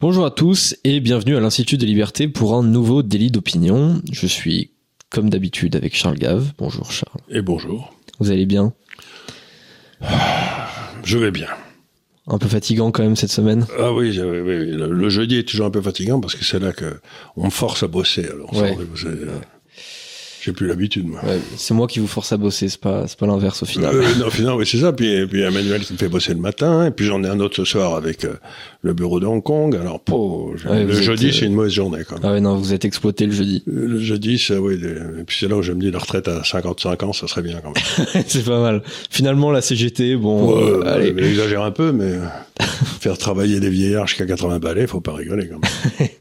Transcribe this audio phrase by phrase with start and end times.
[0.00, 4.00] Bonjour à tous et bienvenue à l'Institut de Liberté pour un nouveau délit d'opinion.
[4.10, 4.70] Je suis
[5.10, 6.52] comme d'habitude avec Charles Gave.
[6.58, 7.20] Bonjour Charles.
[7.28, 7.92] Et bonjour.
[8.18, 8.72] Vous allez bien?
[11.04, 11.48] Je vais bien.
[12.26, 13.66] Un peu fatigant quand même cette semaine?
[13.78, 16.60] Ah oui, oui, oui, Le, le jeudi est toujours un peu fatigant parce que c'est
[16.60, 17.00] là que
[17.36, 18.26] on me force à bosser.
[18.26, 18.76] Alors, Ouais.
[20.40, 21.20] Ça, j'ai plus l'habitude, moi.
[21.24, 23.94] Ouais, C'est moi qui vous force à bosser, c'est pas, c'est pas l'inverse au final.
[23.94, 24.92] Euh, non, finalement, oui, c'est ça.
[24.92, 26.86] Puis, puis Emmanuel qui me fait bosser le matin.
[26.86, 28.34] Et puis j'en ai un autre ce soir avec euh,
[28.82, 29.76] le bureau de Hong Kong.
[29.76, 32.00] Alors, po, je- Ouais, le êtes, jeudi, euh, c'est une mauvaise journée.
[32.08, 32.24] Quand même.
[32.24, 33.62] Ah ouais, non, vous êtes exploité le jeudi.
[33.68, 34.78] Euh, Le jeudi, c'est oui.
[34.78, 34.88] des-
[35.20, 37.42] Et puis c'est là où je me dis la retraite à 55 ans, ça serait
[37.42, 38.24] bien quand même.
[38.26, 38.82] c'est pas mal.
[39.10, 41.12] Finalement, la CGT, bon, euh, allez.
[41.12, 42.20] mais J'exagère un peu, mais euh,
[43.00, 45.58] faire travailler des vieillards jusqu'à 80 balais, faut pas rigoler quand
[45.98, 46.08] même.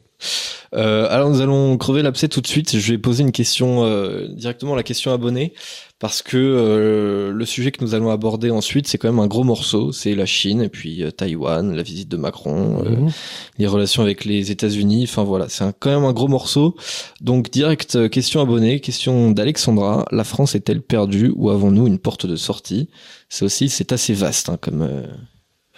[0.75, 2.77] Euh, alors nous allons crever l'abcès tout de suite.
[2.77, 5.53] Je vais poser une question euh, directement la question abonnée
[5.97, 9.43] parce que euh, le sujet que nous allons aborder ensuite c'est quand même un gros
[9.43, 9.91] morceau.
[9.91, 13.09] C'est la Chine et puis euh, Taïwan, la visite de Macron, euh, Mhm.
[13.57, 15.05] les relations avec les États-Unis.
[15.09, 16.75] Enfin voilà, c'est quand même un gros morceau.
[17.19, 20.05] Donc direct euh, question abonnée, question d'Alexandra.
[20.11, 22.89] La France est-elle perdue ou avons-nous une porte de sortie?
[23.27, 25.01] C'est aussi c'est assez vaste hein, comme euh,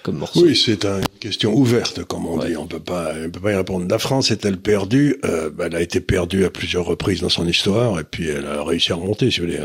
[0.03, 0.41] comme morceau.
[0.43, 2.49] Oui, c'est une question ouverte, comme on Ouais.
[2.49, 2.57] dit.
[2.57, 3.85] On peut pas, on peut pas y répondre.
[3.89, 5.17] La France est-elle perdue?
[5.25, 8.45] Euh, bah, Elle a été perdue à plusieurs reprises dans son histoire, et puis elle
[8.45, 9.29] a réussi à remonter.
[9.31, 9.59] Si vous voulez,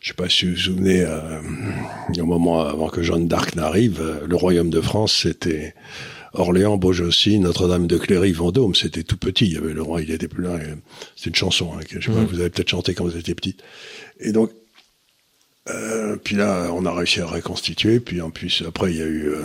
[0.00, 1.40] je sais pas si vous vous souvenez, euh,
[2.18, 5.74] au moment avant que Jeanne d'Arc n'arrive, euh, le royaume de France, c'était
[6.34, 8.74] Orléans, Beaugency, Notre-Dame de Cléry, Vendôme.
[8.74, 9.46] C'était tout petit.
[9.46, 10.58] Il y avait le roi, il était plus là.
[11.16, 11.70] C'est une chanson.
[11.74, 12.26] Hein, que, je sais pas, Mhm.
[12.26, 13.62] vous avez peut-être chanté quand vous étiez petite.
[14.20, 14.50] Et donc,
[15.70, 18.00] euh, puis là, on a réussi à reconstituer.
[18.00, 19.42] Puis en plus, après, il y a eu euh,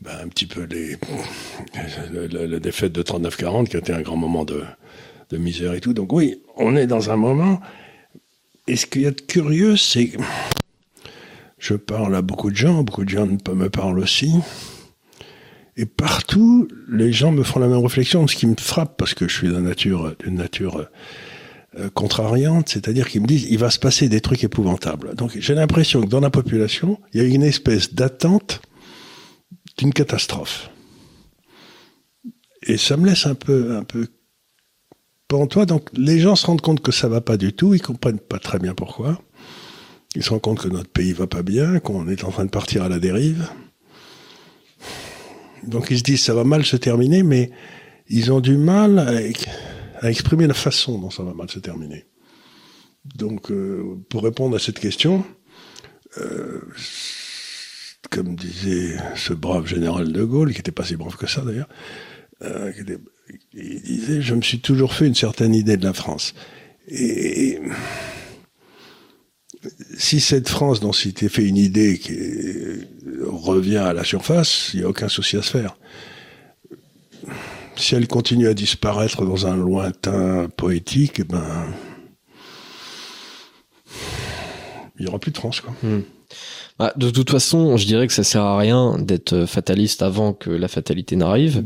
[0.00, 0.96] ben, un petit peu les,
[2.30, 4.62] la, la défaite de 39-40, qui a été un grand moment de,
[5.30, 5.92] de misère et tout.
[5.92, 7.60] Donc oui, on est dans un moment.
[8.66, 10.18] Et ce qu'il y a de curieux, c'est que
[11.58, 14.32] je parle à beaucoup de gens, beaucoup de gens me parlent aussi.
[15.76, 19.28] Et partout, les gens me font la même réflexion, ce qui me frappe, parce que
[19.28, 20.88] je suis d'une nature, d'une nature
[21.76, 25.14] euh, contrariante, c'est-à-dire qu'ils me disent il va se passer des trucs épouvantables.
[25.14, 28.62] Donc j'ai l'impression que dans la population, il y a une espèce d'attente
[29.76, 30.70] d'une catastrophe.
[32.62, 34.08] Et ça me laisse un peu, un peu
[35.28, 35.66] pantois.
[35.66, 38.38] Donc les gens se rendent compte que ça va pas du tout, ils comprennent pas
[38.38, 39.20] très bien pourquoi.
[40.14, 42.50] Ils se rendent compte que notre pays va pas bien, qu'on est en train de
[42.50, 43.46] partir à la dérive.
[45.64, 47.50] Donc ils se disent ça va mal se terminer, mais
[48.08, 49.20] ils ont du mal à,
[50.00, 52.06] à exprimer la façon dont ça va mal se terminer.
[53.04, 55.24] Donc, euh, pour répondre à cette question,
[56.18, 56.60] euh,
[58.10, 61.68] comme disait ce brave général de Gaulle, qui n'était pas si brave que ça d'ailleurs,
[62.42, 62.72] euh,
[63.52, 66.34] il disait Je me suis toujours fait une certaine idée de la France.
[66.88, 67.60] Et
[69.96, 72.00] si cette France dont s'était fait une idée
[73.22, 75.76] revient à la surface, il n'y a aucun souci à se faire
[77.78, 81.42] si elle continue à disparaître dans un lointain poétique, eh ben,
[84.98, 85.72] il y aura plus de France, quoi.
[86.78, 90.50] Bah, de toute façon, je dirais que ça sert à rien d'être fataliste avant que
[90.50, 91.64] la fatalité n'arrive.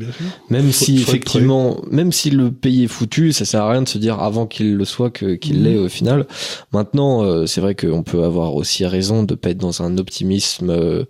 [0.48, 3.82] Même Faut- si faut effectivement, même si le pays est foutu, ça sert à rien
[3.82, 5.64] de se dire avant qu'il le soit que qu'il Mhm.
[5.64, 6.26] l'est au final.
[6.72, 10.70] Maintenant, euh, c'est vrai qu'on peut avoir aussi raison de pas être dans un optimisme
[10.70, 11.04] euh,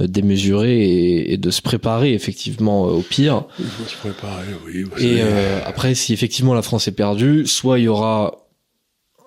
[0.00, 3.44] démesuré et, et de se préparer effectivement euh, au pire.
[3.58, 4.86] Il faut se préparer, oui.
[4.98, 8.41] Et euh, après, si effectivement la France est perdue, soit il y aura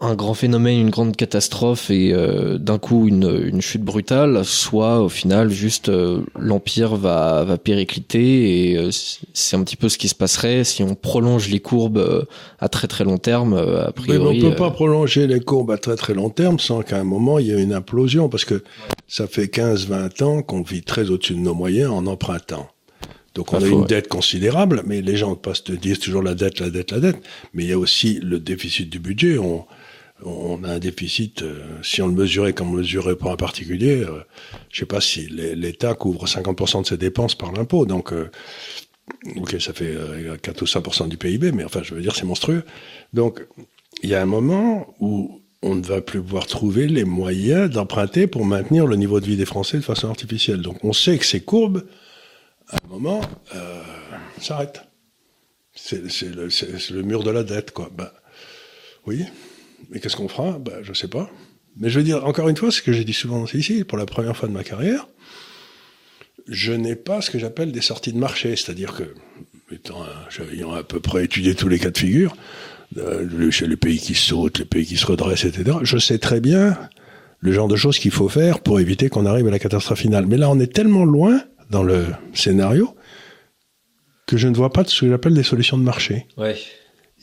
[0.01, 4.99] un grand phénomène, une grande catastrophe et euh, d'un coup une, une chute brutale, soit
[5.01, 9.97] au final juste euh, l'empire va, va péricliter et euh, c'est un petit peu ce
[9.97, 12.27] qui se passerait si on prolonge les courbes
[12.59, 13.53] à très très long terme.
[13.53, 16.81] a Mais priori, on peut pas prolonger les courbes à très très long terme sans
[16.81, 18.63] qu'à un moment il y ait une implosion, parce que
[19.07, 22.67] ça fait 15-20 ans qu'on vit très au-dessus de nos moyens en empruntant.
[23.33, 23.87] Donc on Pas a faux, une ouais.
[23.87, 27.17] dette considérable, mais les gens passent te disent toujours la dette, la dette, la dette.
[27.53, 29.37] Mais il y a aussi le déficit du budget.
[29.37, 29.65] On,
[30.25, 33.35] on a un déficit, euh, si on le mesurait comme on le mesurait pour un
[33.35, 34.19] particulier, euh,
[34.71, 37.85] je sais pas si l'É- l'État couvre 50% de ses dépenses par l'impôt.
[37.85, 38.29] Donc, euh,
[39.35, 42.25] ok, ça fait euh, 4 ou 5% du PIB, mais enfin, je veux dire, c'est
[42.25, 42.63] monstrueux.
[43.13, 43.45] Donc,
[44.03, 48.27] il y a un moment où on ne va plus pouvoir trouver les moyens d'emprunter
[48.27, 50.61] pour maintenir le niveau de vie des Français de façon artificielle.
[50.61, 51.85] Donc, on sait que ces courbes,
[52.69, 53.21] à un moment,
[53.55, 53.81] euh,
[54.41, 54.81] s'arrêtent.
[55.73, 57.89] C'est le, mur de la dette, quoi.
[57.95, 58.09] Ben,
[59.07, 59.25] oui.
[59.89, 60.57] Mais qu'est-ce qu'on fera?
[60.59, 61.29] Ben, Je sais pas.
[61.77, 64.05] Mais je veux dire, encore une fois, ce que j'ai dit souvent ici, pour la
[64.05, 65.07] première fois de ma carrière,
[66.47, 68.55] je n'ai pas ce que j'appelle des sorties de marché.
[68.55, 69.03] C'est-à-dire que,
[69.73, 72.35] étant un- ayant à peu près étudié tous les cas de figure,
[72.97, 76.39] euh, chez les pays qui sautent, les pays qui se redressent, etc., je sais très
[76.39, 76.77] bien
[77.39, 80.25] le genre de choses qu'il faut faire pour éviter qu'on arrive à la catastrophe finale.
[80.27, 81.41] Mais là, on est tellement loin
[81.71, 82.95] dans le scénario
[84.27, 86.25] que je ne vois pas de ce que j'appelle des solutions de marché.
[86.37, 86.55] Ouais.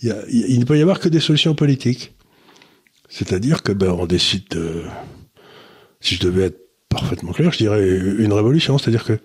[0.02, 2.12] Il, y a- il- il ne peut y avoir que des solutions politiques.
[3.12, 4.84] C'est-à-dire que ben, on décide de...
[6.00, 8.78] Si je devais être parfaitement clair, je dirais une révolution.
[8.78, 9.18] C'est-à-dire que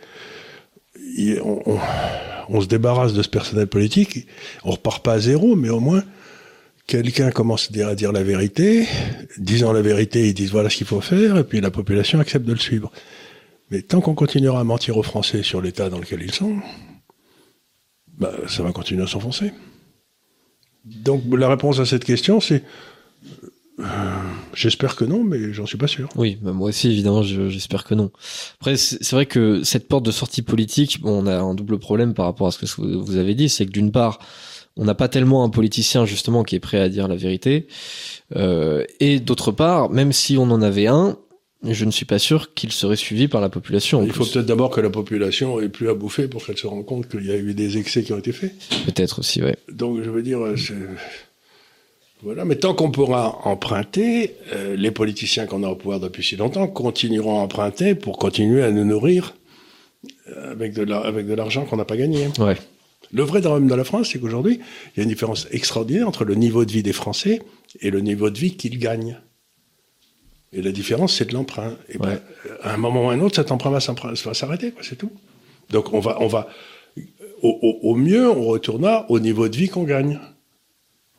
[2.49, 4.27] on, se débarrasse de ce personnel politique,
[4.65, 6.03] on repart pas à zéro, mais au moins
[6.85, 8.87] quelqu'un commence à dire, à dire la vérité,
[9.37, 12.45] disant la vérité, ils disent voilà ce qu'il faut faire, et puis la population accepte
[12.45, 12.91] de le suivre.
[13.71, 16.57] Mais tant qu'on continuera à mentir aux Français sur l'état dans lequel ils sont,
[18.17, 19.53] bah, ça va continuer à s'enfoncer.
[20.83, 22.63] Donc la réponse à cette question, c'est
[23.79, 23.83] euh,
[24.53, 26.09] j'espère que non, mais j'en suis pas sûr.
[26.15, 28.11] Oui, bah, moi aussi évidemment, je- j'espère que non.
[28.59, 32.13] Après, c'est vrai que cette porte de sortie politique, bon, on a un double problème
[32.13, 34.19] par rapport à ce que vous avez dit, c'est que d'une part,
[34.75, 37.67] on n'a pas tellement un politicien justement qui est prêt à dire la vérité,
[38.35, 41.17] euh, et d'autre part, même si on en avait un,
[41.63, 44.03] je ne suis pas sûr qu'il serait suivi par la population.
[44.03, 46.85] Il faut peut-être d'abord que la population ait plus à bouffer pour qu'elle se rende
[46.85, 48.53] compte qu'il y a eu des excès qui ont été faits.
[48.85, 49.55] peut-être aussi, ouais.
[49.71, 50.75] Donc je veux dire, c'est-
[52.23, 52.45] voilà.
[52.45, 56.67] Mais tant qu'on pourra emprunter, euh, les politiciens qu'on a au pouvoir depuis si longtemps
[56.67, 59.35] continueront à emprunter pour continuer à nous nourrir
[60.29, 62.27] euh, avec de la- l'argent qu'on n'a pas gagné.
[62.39, 62.57] Ouais.
[63.13, 64.59] Le vrai drame de la France, c'est qu'aujourd'hui,
[64.95, 67.41] il y a une différence extraordinaire entre le niveau de vie des Français
[67.79, 69.17] et le niveau de vie qu'ils gagnent.
[70.53, 71.75] Et la différence, c'est de l'emprunt.
[71.89, 72.19] Et ben, Ouais.
[72.63, 73.79] à un moment ou à un autre, cet emprunt va
[74.33, 75.11] s'arrêter, c'est tout.
[75.69, 76.47] Donc, on va, on va,
[77.43, 80.19] au, au- au mieux, on retournera au niveau de vie qu'on gagne.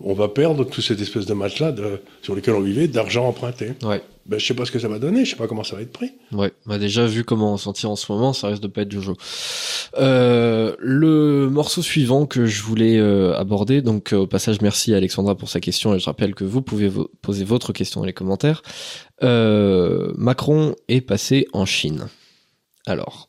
[0.00, 3.72] On va perdre toute cette espèce de matelas de, sur lequel on vivait d'argent emprunté.
[3.82, 4.00] Ouais.
[4.26, 5.82] Ben, je sais pas ce que ça va donner, je sais pas comment ça va
[5.82, 6.12] être pris.
[6.32, 8.82] Ouais, bah déjà vu comment on s'en tire en ce moment, ça risque de pas
[8.82, 9.16] être Jojo.
[9.96, 14.98] Euh, le morceau suivant que je voulais euh, aborder, donc euh, au passage merci à
[14.98, 18.06] Alexandra pour sa question et je rappelle que vous pouvez vo- poser votre question dans
[18.06, 18.62] les commentaires.
[19.22, 22.08] Euh, Macron est passé en Chine.
[22.86, 23.27] Alors,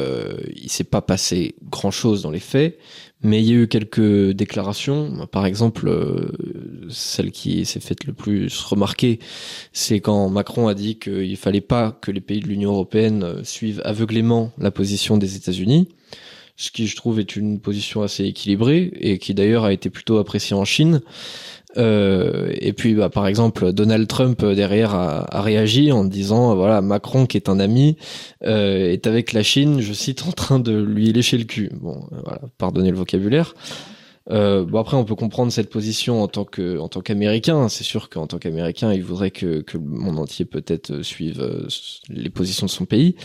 [0.00, 2.78] euh, il s'est pas passé grand chose dans les faits,
[3.22, 5.26] mais il y a eu quelques déclarations.
[5.30, 6.32] Par exemple, euh,
[6.88, 9.18] celle qui s'est faite le plus remarquer,
[9.72, 13.44] c'est quand Macron a dit qu'il fallait pas que les pays de l'Union européenne euh,
[13.44, 15.88] suivent aveuglément la position des États-Unis,
[16.56, 20.18] ce qui je trouve est une position assez équilibrée et qui d'ailleurs a été plutôt
[20.18, 21.00] appréciée en Chine.
[21.76, 26.54] Euh, et puis, bah, par exemple, Donald Trump euh, derrière a, réagi en disant, euh,
[26.54, 27.96] voilà, Macron qui est un ami
[28.44, 31.70] euh, est avec la Chine, je cite, en train de lui lécher le cul.
[31.80, 33.54] Bon, euh, voilà, pardonnez le vocabulaire.
[34.30, 37.68] Euh, bon après on peut comprendre cette position en tant que en tant qu'américain.
[37.68, 41.40] C'est sûr qu'en tant qu'américain il voudrait que que le monde entier peut-être euh, suive
[41.40, 41.66] euh,
[42.08, 43.16] les positions de son pays.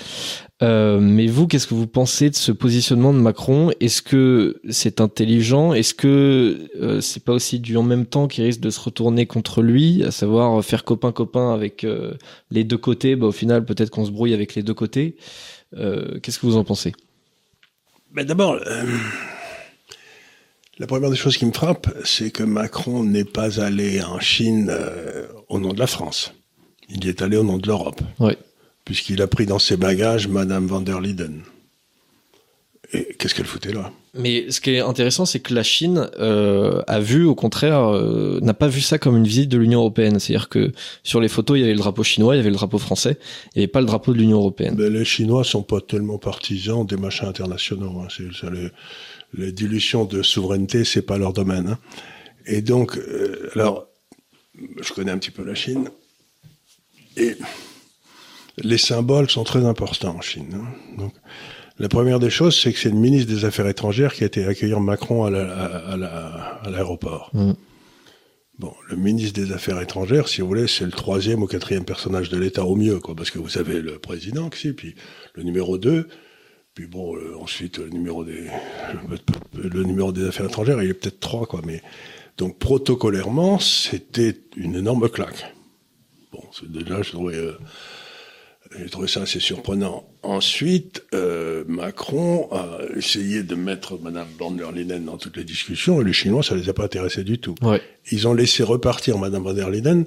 [0.64, 3.72] Euh, mais vous qu'est-ce que vous pensez de ce positionnement de Macron?
[3.80, 5.74] Est-ce que c'est intelligent?
[5.74, 9.26] Est-ce que euh, c'est pas aussi du en même temps qui risque de se retourner
[9.26, 12.14] contre lui, à savoir faire copain copain avec euh,
[12.50, 13.16] les deux côtés?
[13.16, 15.18] Bah au final peut-être qu'on se brouille avec les deux côtés.
[15.74, 16.94] Qu'est-ce que vous en pensez?
[18.14, 18.58] Ben d'abord,
[20.78, 24.68] la première des choses qui me frappe, c'est que Macron n'est pas allé en Chine
[24.70, 26.34] euh, au nom de la France.
[26.90, 28.02] Il y est allé au nom de l'Europe.
[28.20, 28.38] Ouais.
[28.84, 31.42] Puisqu'il a pris dans ses bagages Madame van der Leyden.
[32.94, 33.92] Et qu'est-ce qu'elle foutait là?
[34.14, 38.40] Mais ce qui est intéressant, c'est que la Chine euh, a vu, au contraire, euh,
[38.42, 40.20] n'a pas vu ça comme une visite de l'Union européenne.
[40.20, 40.72] C'est-à-dire que
[41.04, 43.18] sur les photos, il y avait le drapeau chinois, il y avait le drapeau français,
[43.56, 44.80] il n'y avait pas le drapeau de l'Union européenne.
[44.80, 48.02] Les Chinois sont pas tellement partisans des machins internationaux.
[48.02, 48.08] Hein.
[48.16, 48.70] C'est, ça, les,
[49.38, 51.68] les dilutions de souveraineté, c'est pas leur domaine.
[51.70, 51.80] hein.
[52.46, 53.88] Et donc, euh, alors,
[54.82, 55.90] je connais un petit peu la Chine.
[57.18, 57.36] Et
[58.58, 60.54] les symboles sont très importants en Chine.
[60.56, 60.98] hein.
[60.98, 61.14] Donc,
[61.78, 64.46] la première des choses, c'est que c'est le ministre des Affaires étrangères qui a été
[64.46, 67.32] accueillir Macron à, la- à- à la- à l'aéroport.
[67.34, 67.52] Mm.
[68.60, 72.30] Bon, le ministre des Affaires étrangères, si vous voulez, c'est le troisième ou quatrième personnage
[72.30, 74.96] de l'État au mieux, quoi, parce que vous avez le président, qui, puis
[75.34, 76.08] le numéro 2,
[76.76, 78.50] puis bon, euh, ensuite le numéro des
[79.54, 81.82] le, numéro des Affaires étrangères, il est peut-être 3, quoi, mais
[82.38, 85.54] donc protocolairement, c'était une énorme claque.
[86.34, 87.58] Bon, c'est déjà, je trouvais, euh,
[88.78, 90.06] j'ai trouvé ça assez surprenant.
[90.22, 96.02] Ensuite, euh, Macron a essayé de mettre Madame van der Leyen dans toutes les discussions,
[96.02, 97.56] et les Chinois, ça les a pas intéressés du tout.
[97.62, 97.82] Ouais.
[98.12, 100.04] Ils ont laissé repartir Madame van der Leyen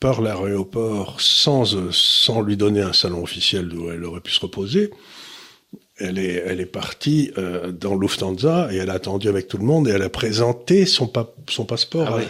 [0.00, 4.40] par l'aéroport sans, euh, sans lui donner un salon officiel où elle aurait pu se
[4.40, 4.90] reposer.
[5.98, 9.64] Elle est, elle est partie euh, dans Lufthansa et elle a attendu avec tout le
[9.64, 12.06] monde et elle a présenté son, pa- son passeport.
[12.08, 12.26] Ah à- ouais.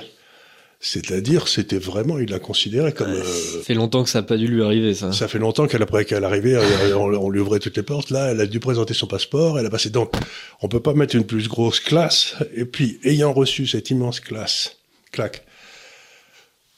[0.81, 3.09] C'est-à-dire, c'était vraiment, il l'a considéré comme...
[3.13, 5.13] euh, Ça fait longtemps que ça n'a pas dû lui arriver, ça.
[5.15, 8.11] ça fait longtemps qu'elle après qu'elle arrivait, euh, on, on lui ouvrait toutes les portes.
[8.11, 9.59] Là, elle a dû présenter son passeport.
[9.59, 9.89] Elle a passé.
[9.89, 10.13] Donc,
[10.61, 12.35] on peut pas mettre une plus grosse classe.
[12.55, 14.77] Et puis, ayant reçu cette immense classe,
[15.11, 15.47] claque,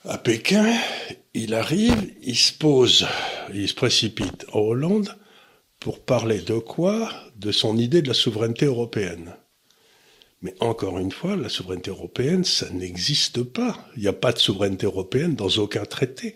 [0.08, 0.72] à Pékin,
[1.34, 3.08] il arrive, il se pose,
[3.52, 5.16] il se précipite en Hollande
[5.86, 7.08] pour parler de quoi?
[7.36, 9.36] De son idée de la souveraineté européenne.
[10.42, 13.86] Mais encore une fois, la souveraineté européenne, ça n'existe pas.
[13.96, 16.34] Il n'y a pas de souveraineté européenne dans aucun traité.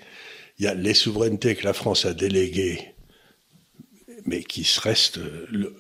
[0.61, 2.95] Il y a les souverainetés que la France a déléguées,
[4.25, 5.19] mais qui se restent.
[5.51, 5.75] Le,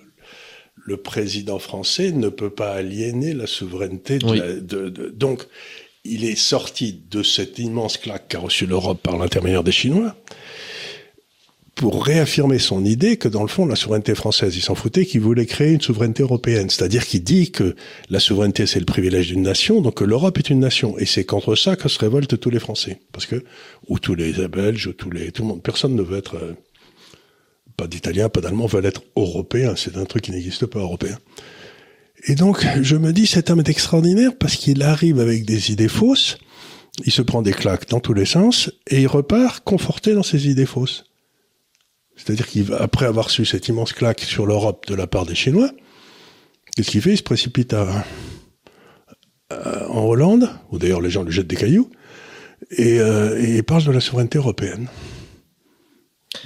[0.74, 4.38] le président français ne peut pas aliéner la souveraineté de, Oui.
[4.40, 5.46] la- de- de- donc
[6.02, 10.16] il est sorti de cette immense claque qu'a reçue l'Europe par l'intermédiaire des Chinois
[11.80, 15.22] pour réaffirmer son idée que dans le fond la souveraineté française il s'en foutait qu'il
[15.22, 17.74] voulait créer une souveraineté européenne c'est-à-dire qu'il dit que
[18.10, 21.24] la souveraineté c'est le privilège d'une nation donc que l'Europe est une nation et c'est
[21.24, 23.42] contre ça que se révoltent tous les Français parce que
[23.88, 26.52] ou tous les Belges ou tous les tout le monde personne ne veut être euh,
[27.80, 29.72] pas d'Italiens, pas d'Allemands veulent être européens.
[29.74, 31.16] C'est un truc qui n'existe pas, européen.
[32.26, 35.88] Et donc, je me dis, cet homme est extraordinaire parce qu'il arrive avec des idées
[35.88, 36.36] fausses,
[37.06, 40.50] il se prend des claques dans tous les sens, et il repart conforté dans ses
[40.50, 41.09] idées fausses.
[42.22, 45.70] C'est-à-dire qu'après avoir reçu cette immense claque sur l'Europe de la part des Chinois,
[46.76, 47.12] qu'est-ce qu'il fait?
[47.12, 48.04] Il se précipite à,
[49.50, 51.90] à- en Hollande, où d'ailleurs les gens lui jettent des cailloux,
[52.70, 54.88] et, euh, et il parle de la souveraineté européenne.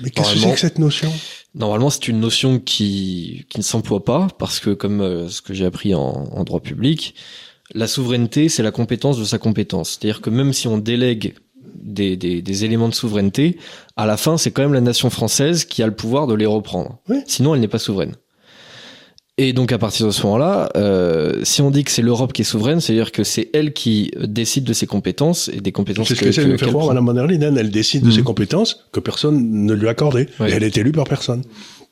[0.02, 1.12] Mais qu'est-ce que c'est que cette notion?
[1.54, 5.54] Normalement, c'est une notion qui, qui ne s'emploie pas parce que, comme euh, ce que
[5.54, 7.14] j'ai appris en, en droit public,
[7.74, 9.90] la souveraineté, c'est la compétence de sa compétence.
[9.90, 11.34] C'est-à-dire que même si on délègue
[11.94, 13.56] des, des, des éléments de souveraineté,
[13.96, 16.46] à la fin, c'est quand même la nation française qui a le pouvoir de les
[16.46, 16.98] reprendre.
[17.08, 17.16] Oui.
[17.26, 18.14] Sinon, elle n'est pas souveraine.
[19.36, 22.42] Et donc, à partir de ce moment-là, euh, si on dit que c'est l'Europe qui
[22.42, 26.14] est souveraine, c'est-à-dire que c'est elle qui décide de ses compétences et des compétences C'est
[26.14, 26.86] ce que c'est de nous faire prend.
[26.86, 27.56] Madame von der Leyen.
[27.56, 28.12] Elle décide de Mhm.
[28.12, 30.28] ses compétences que personne ne lui a accordées.
[30.38, 31.42] Elle est élue par personne.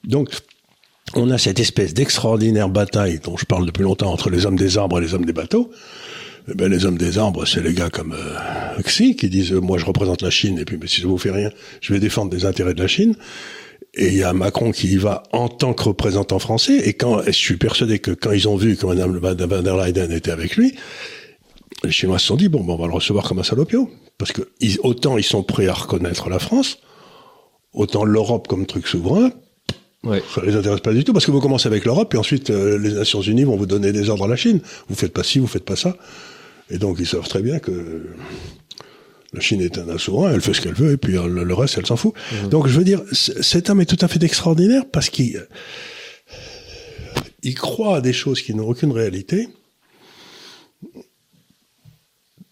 [0.04, 0.28] Donc,
[1.14, 4.78] on a cette espèce d'extraordinaire bataille dont je parle depuis longtemps entre les hommes des
[4.78, 5.68] arbres et les hommes des bateaux.
[6.48, 9.60] Eh ben, les hommes des arbres, c'est les gars comme euh, Xi qui disent euh,
[9.60, 12.00] moi je représente la Chine et puis mais si ça vous fait rien, je vais
[12.00, 13.14] défendre les intérêts de la Chine.
[13.94, 16.78] Et il y a Macron qui y va en tant que représentant français.
[16.88, 19.76] Et quand et je suis persuadé que quand ils ont vu que Madame van der
[19.76, 20.74] Leyen était avec lui,
[21.84, 24.32] les Chinois se sont dit bon, ben, on va le recevoir comme un salopio, parce
[24.32, 26.78] que ils- autant ils sont prêts à reconnaître la France,
[27.72, 29.30] autant l'Europe comme truc souverain,
[30.04, 30.20] Ouais.
[30.34, 32.76] ça les intéresse pas du tout, parce que vous commencez avec l'Europe et ensuite euh,
[32.78, 34.60] les Nations Unies vont vous donner des ordres à la Chine.
[34.88, 35.96] Vous faites pas ci, vous faites pas ça,
[36.70, 38.06] et donc ils savent très bien que
[39.32, 41.54] la Chine est un souverain, elle fait ce qu'elle veut, et puis euh, le, le
[41.54, 42.14] reste, elle s'en fout.
[42.50, 45.46] Donc je veux dire, cet homme est tout à fait extraordinaire parce qu'il
[47.42, 49.48] il croit à des choses qui n'ont aucune réalité.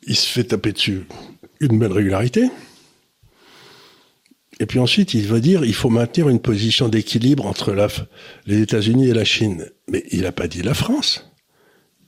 [0.02, 1.04] Il se fait taper dessus
[1.60, 2.50] une belle régularité.
[4.58, 7.88] Et puis ensuite, il va dire il faut maintenir une position d'équilibre entre la,
[8.46, 9.70] les États-Unis et la Chine.
[9.88, 11.30] Mais il n'a pas dit la France.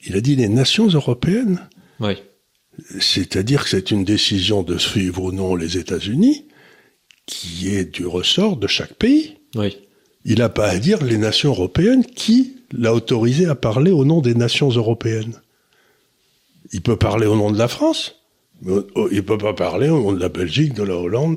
[0.05, 1.61] Il a dit les nations européennes.
[2.03, 2.19] Ouais.
[3.01, 6.47] C'est-à-dire que c'est une décision de suivre ou non les États-Unis
[7.27, 9.37] qui est du ressort de chaque pays.
[9.55, 9.77] Oui.
[10.25, 14.21] Il n'a pas à dire les nations européennes qui l'a autorisé à parler au nom
[14.21, 15.35] des nations européennes.
[16.73, 18.17] Il peut parler au nom de la France,
[18.63, 18.73] mais
[19.11, 21.37] il peut pas parler au nom de la Belgique, de la Hollande,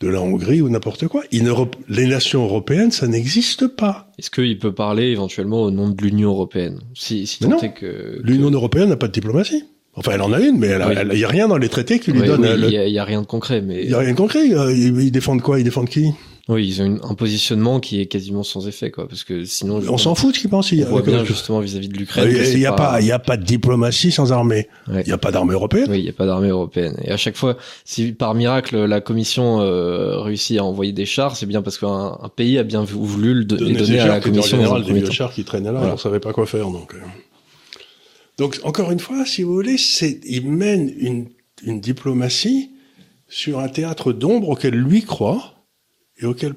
[0.00, 1.24] de la Hongrie ou n'importe quoi.
[1.32, 4.12] Il ne rep- les nations européennes, ça n'existe pas.
[4.18, 6.80] Est-ce qu'il peut parler éventuellement au nom de l'Union européenne?
[6.94, 7.62] Si, si Mais tant non.
[7.62, 8.20] est que.
[8.22, 9.64] L'Union européenne n'a pas de diplomatie.
[9.96, 10.94] Enfin, elle en a une, mais a- Oui.
[11.12, 12.42] il n'y a rien dans les traités qui lui Ouais, donne.
[12.42, 14.12] oui, euh, il le- y, a- il rien de concret, mais Il n'y a rien
[14.12, 14.40] de concret.
[14.52, 16.10] euh, Ils, ils défendent quoi Ils défendent qui?
[16.48, 19.80] Oui, ils ont une- un positionnement qui est quasiment sans effet, quoi, parce que sinon,
[19.88, 20.70] On s'en fout de ce qu'ils pensent.
[20.70, 22.28] Il On voit bien justement vis-à-vis de l'Ukraine.
[22.32, 24.68] que il n'y a, pas, il y a pas de diplomatie sans armée.
[24.86, 25.00] Ouais.
[25.04, 25.86] Il n'y a pas d'armée européenne.
[25.90, 26.94] Oui, il n'y a pas d'armée européenne.
[27.02, 31.34] Et à chaque fois, si par miracle la Commission euh, réussit à envoyer des chars,
[31.36, 34.06] c'est bien parce qu'un un pays a bien voulu le do- les Donner donner à
[34.06, 34.58] la Commission.
[34.58, 35.94] en général, des vieux chars qui traînaient là, Voilà.
[35.94, 36.70] on savait pas quoi faire.
[36.70, 36.98] Donc, euh.
[38.36, 41.30] Donc encore une fois, si vous voulez, c'est, il mène une,
[41.80, 42.70] diplomatie
[43.28, 45.54] sur un théâtre d'ombre auquel lui croit
[46.18, 46.54] et auquel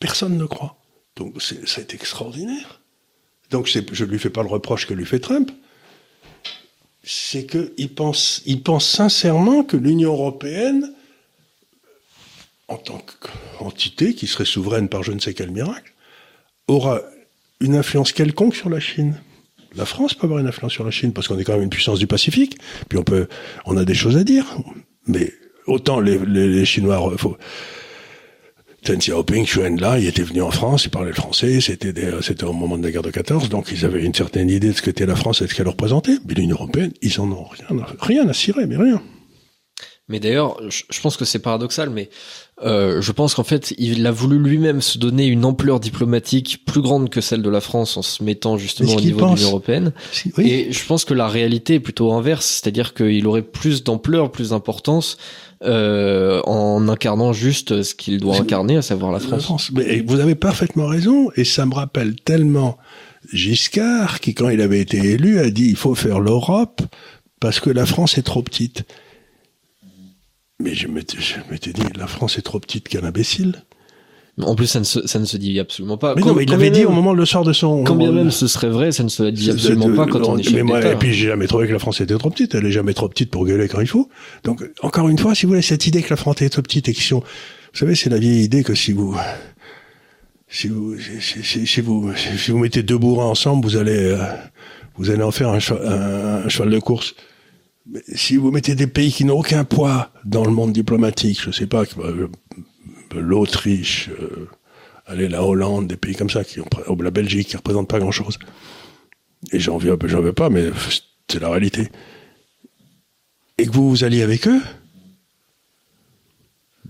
[0.00, 0.76] personne ne croit.
[1.14, 2.80] Donc c'est, extraordinaire.
[3.50, 5.52] Donc je lui fais pas le reproche que lui fait Trump.
[7.04, 10.92] C'est que il pense, il pense sincèrement que l'Union européenne,
[12.66, 15.92] en tant qu'entité qui serait souveraine par je ne sais quel miracle,
[16.66, 17.02] aura
[17.60, 19.20] une influence quelconque sur la Chine.
[19.76, 21.70] La France peut avoir une influence sur la Chine parce qu'on est quand même une
[21.70, 22.58] puissance du Pacifique.
[22.88, 23.26] Puis on peut,
[23.66, 24.46] on a des choses à dire.
[25.06, 25.32] Mais
[25.66, 27.36] autant les, les, les Chinois, faut,
[28.84, 32.44] Deng Xiaoping, Xu là, il était venu en France, il parlait le français, c'était c'était
[32.44, 34.82] au moment de la guerre de 14, donc ils avaient une certaine idée de ce
[34.82, 36.18] qu'était la France et de ce qu'elle représentait.
[36.28, 39.02] Mais l'Union européenne, ils en ont rien, à- rien à cirer, mais rien.
[40.08, 42.10] Mais d'ailleurs, je pense que c'est paradoxal, mais
[42.64, 46.80] euh, je pense qu'en fait, il a voulu lui-même se donner une ampleur diplomatique plus
[46.80, 49.92] grande que celle de la France en se mettant justement au niveau de l'Union européenne.
[50.38, 50.50] Oui.
[50.50, 54.50] Et je pense que la réalité est plutôt inverse, c'est-à-dire qu'il aurait plus d'ampleur, plus
[54.50, 55.18] d'importance
[55.64, 59.44] euh, en incarnant juste ce qu'il doit incarner, à savoir la La France.
[59.44, 59.70] France.
[59.72, 62.78] Mais vous avez parfaitement raison, et ça me rappelle tellement
[63.32, 66.82] Giscard, qui quand il avait été élu, a dit il faut faire l'Europe
[67.40, 68.84] parce que la France est trop petite.
[70.64, 73.62] Mais je m'étais, je m'étais dit, la France est trop petite qu'un imbécile.
[74.40, 76.14] En plus, ça ne se, ça ne se dit absolument pas.
[76.16, 77.84] Mais Quand- non, mais il l'avait dit au moment le sort de son.
[77.84, 80.34] Quand bien même ce serait vrai, ça ne se dit absolument de- pas quand on
[80.34, 80.92] est mais chef moi, d'État.
[80.92, 82.52] Et puis j'ai jamais trouvé que la France était trop petite.
[82.56, 84.08] Elle est jamais trop petite pour gueuler quand il faut.
[84.42, 86.88] Donc encore une fois, si vous voulez cette idée que la France est trop petite
[86.88, 89.14] et que si on- vous savez, c'est la vieille idée que si vous
[90.48, 94.18] si vous si, si- si vous si vous mettez deux bourrins ensemble, vous allez euh,
[94.96, 97.14] vous allez en faire un, cheval- un- un cheval de course.
[98.14, 101.66] Si vous mettez des pays qui n'ont aucun poids dans le monde diplomatique, je sais
[101.66, 102.28] pas, euh,
[103.14, 104.48] l'Autriche, euh,
[105.06, 107.98] allez, la Hollande, des pays comme ça, qui ont, ou la Belgique, qui représentent pas
[107.98, 108.38] grand-chose.
[109.52, 110.70] Et j'en veux, j'en veux pas, mais
[111.28, 111.88] c'est la réalité.
[113.58, 114.60] Et que vous vous alliez avec eux,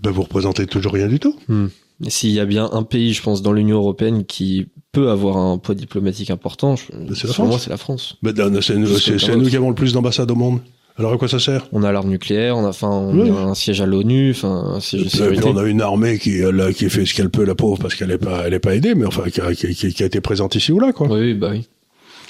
[0.01, 1.37] ben vous représentez toujours rien du tout.
[1.49, 1.67] Hmm.
[2.09, 5.59] S'il y a bien un pays, je pense, dans l'Union européenne qui peut avoir un
[5.59, 6.85] poids diplomatique important, je-
[7.15, 7.49] c'est la selon France.
[7.49, 8.17] moi, c'est la France.
[8.23, 10.61] Ben, c'est nous qui avons le plus d'ambassades au monde.
[10.97, 11.67] Alors à quoi ça sert?
[11.73, 13.29] On a l'arme nucléaire, on a, enfin, on Oui.
[13.31, 15.45] a un siège à l'ONU, enfin, un siège de puis, sécurité.
[15.49, 17.97] On a une armée qui, euh, là, qui fait ce qu'elle peut, la pauvre, parce
[17.97, 20.07] qu'elle est pas, elle est pas aidée, mais enfin, qui a, qui- qui- qui a
[20.07, 21.09] été présente ici ou là, quoi.
[21.09, 21.67] Oui, bah oui.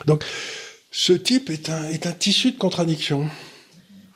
[0.06, 0.24] Donc,
[0.90, 3.26] ce type est un, est un tissu de contradictions.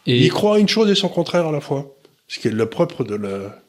[0.07, 1.95] Et Il croit une chose et son contraire à la fois.
[2.27, 3.61] Ce qui est le propre de la,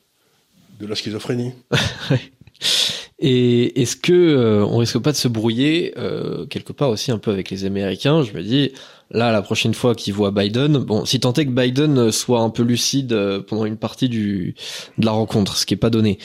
[0.79, 1.51] de la schizophrénie.
[3.21, 7.17] Et est-ce que euh, on risque pas de se brouiller euh, quelque part aussi un
[7.17, 8.23] peu avec les Américains?
[8.23, 8.71] Je me dis
[9.11, 12.49] là la prochaine fois qu'ils voient Biden, bon si tant est que Biden soit un
[12.49, 14.55] peu lucide euh, pendant une partie du
[14.97, 16.19] de la rencontre, ce qui est pas donné.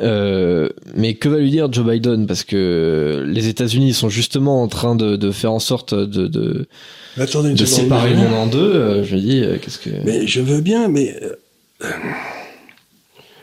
[0.00, 2.26] Euh, mais que va lui dire Joe Biden?
[2.26, 6.68] Parce que les États-Unis sont justement en train de, de faire en sorte de, de,
[7.16, 8.58] attendez séparer le monde en deux.
[8.74, 11.16] Euh, je dis euh, qu'est-ce que Mais je veux bien, mais
[11.82, 11.88] euh,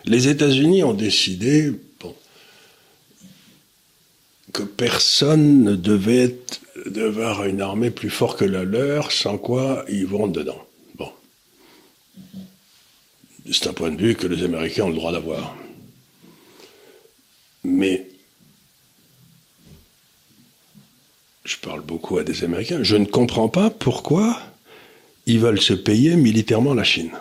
[0.06, 1.72] les États-Unis ont décidé
[2.02, 2.14] bon,
[4.54, 9.38] que personne ne devait être, devait avoir une armée plus forte que la leur, sans
[9.38, 10.66] quoi ils vont dedans.
[10.96, 11.10] Bon.
[13.52, 15.56] C'est un point de vue que les Américains ont le droit d'avoir.
[17.64, 18.08] Mais
[21.44, 24.40] je parle beaucoup à des Américains, je ne comprends pas pourquoi
[25.28, 27.12] ils veulent se payer militairement la Chine.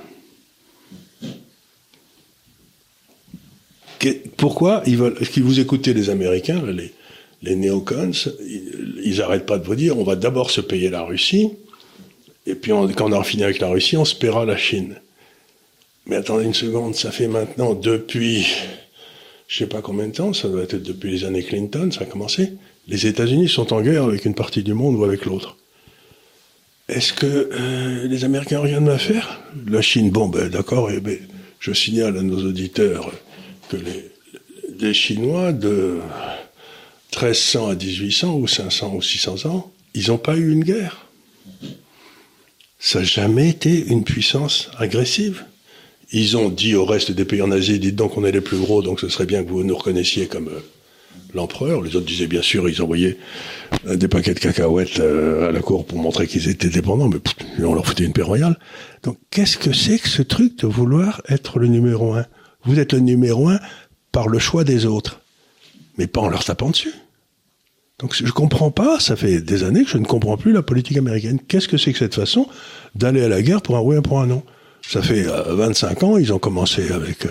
[3.99, 6.93] Que- pourquoi ils veulent Est-ce qu'ils vous écoutez les Américains, les,
[7.45, 11.03] les néocons, ils, ils arrêtent pas de vous dire on va d'abord se payer la
[11.03, 11.51] Russie,
[12.47, 14.97] et puis quand on aura fini avec la Russie, on se paiera la Chine.
[16.07, 18.47] Mais attendez une seconde, ça fait maintenant depuis,
[19.49, 22.05] je sais pas combien de temps, ça doit être depuis les années Clinton, ça a
[22.05, 22.53] commencé.
[22.89, 25.57] Les États-Unis sont en guerre avec une partie du monde ou avec l'autre.
[26.91, 29.41] Est-ce que euh, les Américains ont rien à faire?
[29.67, 31.17] La Chine, bon, ben d'accord, eh ben,
[31.61, 33.11] je signale à nos auditeurs
[33.71, 33.79] que
[34.79, 36.01] les Chinois de
[37.15, 41.07] 1300 à 1800 ou 500 ou 600 ans, ils n'ont pas eu une guerre.
[42.79, 45.45] Ça n'a jamais été une puissance agressive.
[46.13, 48.59] Ils ont dit au reste des pays en Asie, dites donc on est les plus
[48.59, 50.61] gros, donc ce serait bien que vous nous reconnaissiez comme euh,
[51.33, 51.81] l'empereur.
[51.81, 53.17] Les autres disaient bien sûr, ils envoyaient
[53.87, 57.65] euh, des paquets de cacahuètes euh, à la cour pour montrer qu'ils étaient dépendants, mais
[57.65, 58.59] on leur foutait une paix royale.
[59.03, 62.27] Donc qu'est-ce que c'est que ce truc de vouloir être le numéro un?
[62.65, 63.61] Vous êtes le numéro un
[64.13, 65.21] par le choix des autres,
[65.99, 66.95] mais pas en leur tapant dessus.
[68.05, 70.99] Donc je comprends pas, ça fait des années que je ne comprends plus la politique
[70.99, 71.39] américaine.
[71.49, 72.47] Qu'est-ce que c'est que cette façon
[72.95, 74.43] d'aller à la guerre pour un oui et pour un non?
[74.87, 77.31] Ça fait euh, 25 ans, ils ont commencé avec euh,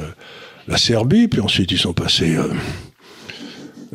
[0.67, 2.47] la Serbie, puis ensuite ils sont passés euh,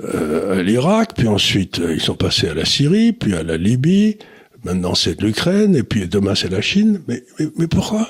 [0.04, 3.56] euh, à l'Irak, puis ensuite euh, ils sont passés à la Syrie, puis à la
[3.56, 4.18] Libye,
[4.62, 7.00] maintenant c'est l'Ukraine, et puis demain c'est la Chine.
[7.08, 8.06] Mais, mais, mais pourquoi?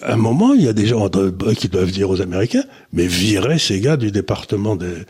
[0.00, 3.06] À un moment, il y a des gens de- qui doivent dire aux Américains, mais
[3.06, 5.04] virez ces gars du département des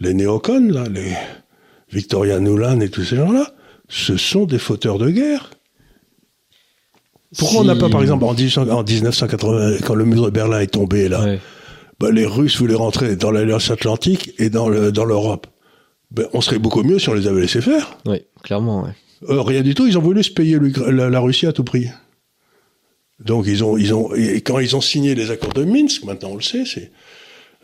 [0.00, 1.12] les néocons, là, les
[1.92, 3.52] Victoria Nuland et tous ces gens-là,
[3.88, 5.50] ce sont des fauteurs de guerre.
[7.38, 10.60] Pourquoi on n'a pas, par exemple, en, 1800 en 1980, quand le mur de Berlin
[10.60, 11.40] est tombé, là, Ouais.
[12.00, 15.46] bah, les Russes voulaient rentrer dans l'Alliance Atlantique et dans le- dans l'Europe.
[16.10, 17.96] Ben, on serait beaucoup mieux si on les avait laissés faire.
[18.06, 18.82] Oui, clairement.
[18.84, 18.90] Ouais.
[19.28, 21.86] Euh, rien du tout, ils ont voulu se payer la, la Russie à tout prix.
[23.24, 26.30] Donc ils ont, ils ont, et quand ils ont signé les accords de Minsk, maintenant
[26.30, 26.90] on le sait, c'est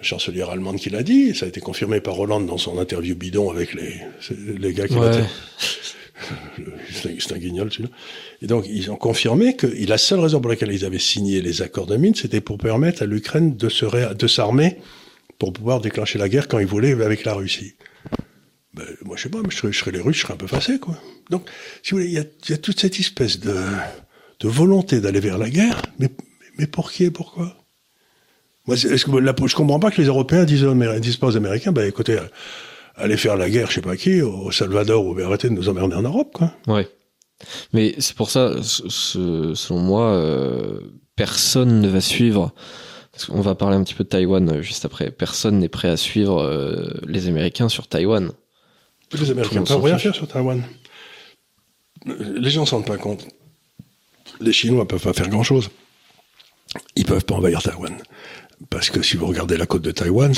[0.01, 3.51] chancelière allemande qui l'a dit, ça a été confirmé par Hollande dans son interview bidon
[3.51, 4.01] avec les,
[4.59, 5.11] les gars qui Ouais.
[6.91, 7.91] C'est un, guignol celui-là.
[8.41, 11.61] Et donc ils ont confirmé que la seule raison pour laquelle ils avaient signé les
[11.61, 14.79] accords de Minsk, c'était pour permettre à l'Ukraine de se de s'armer
[15.39, 17.75] pour pouvoir déclencher la guerre quand ils voulaient avec la Russie.
[18.75, 20.39] Ben, moi, je sais pas, mais je serais, je serais les Russes, je serais un
[20.39, 20.99] peu fâché, quoi.
[21.31, 21.49] Donc,
[21.83, 23.55] si vous voulez, il y a, y a toute cette espèce de,
[24.41, 26.11] de volonté d'aller vers la guerre, mais,
[26.59, 27.66] mais pour qui et pourquoi?
[28.67, 30.67] Moi, est-ce que je comprends pas que les Européens disent,
[31.01, 32.19] disent pas aux Américains, ben écoutez,
[32.97, 35.95] aller faire la guerre, je sais pas qui, au Salvador, ou arrêtez de nous emmerder
[35.95, 36.53] en Europe, quoi.
[36.67, 36.89] Ouais.
[37.73, 40.81] Mais c'est pour ça, selon moi, euh,
[41.15, 42.53] personne ne va suivre.
[43.13, 45.11] Parce qu'on va parler un petit peu de Taïwan euh, juste après.
[45.11, 48.31] Personne n'est prêt à suivre euh, les Américains sur Taïwan.
[49.13, 50.63] Les Américains ne peuvent rien faire sur Taïwan.
[52.05, 53.27] Les gens s'en rendent pas compte.
[54.41, 55.71] Les Chinois peuvent pas faire grand chose.
[56.95, 57.97] Ils peuvent pas envahir Taïwan.
[58.71, 60.33] Parce que si vous regardez la côte de Taïwan,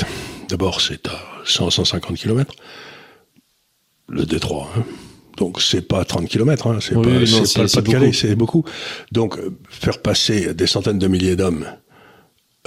[0.49, 2.53] d'abord c'est à 100-150 km.
[4.07, 4.83] Le détroit, hein.
[5.37, 8.65] Donc c'est pas 30 km, hein, c'est pas, pas le Pas-de-Calais, c'est beaucoup.
[9.13, 11.65] Donc euh, faire passer des centaines de milliers d'hommes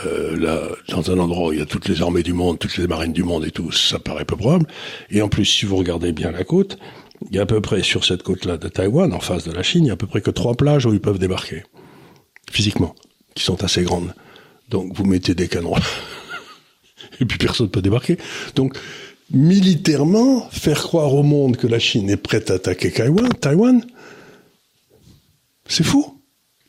[0.06, 2.78] euh, là, dans un endroit où il y a toutes les armées du monde, toutes
[2.78, 4.66] les marines du monde et tout, ça paraît peu probable.
[5.10, 6.78] Et en plus, si vous regardez bien la côte,
[7.30, 9.62] il y a à peu près sur cette côte-là de Taïwan, en face de la
[9.62, 11.64] Chine, il y a à peu près que trois plages où ils peuvent débarquer,
[12.50, 12.94] physiquement,
[13.34, 14.14] qui sont assez grandes.
[14.72, 15.76] Donc vous mettez des canons,
[17.20, 18.18] et puis personne ne peut débarquer.
[18.56, 18.76] Donc
[19.30, 23.84] militairement, faire croire au monde que la Chine est prête à attaquer Taïwan, Taïwan
[25.68, 26.11] c'est fou.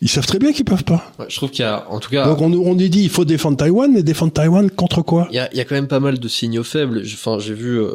[0.04, 1.14] Ils savent très bien qu'ils peuvent pas.
[1.30, 2.26] je trouve qu'il y a, en tout cas.
[2.26, 5.30] Donc on, on dit il faut défendre Taïwan, mais défendre Taïwan contre quoi?
[5.32, 7.04] Il y a, il y a quand même pas mal de signaux faibles.
[7.06, 7.94] Enfin, j'ai vu, euh,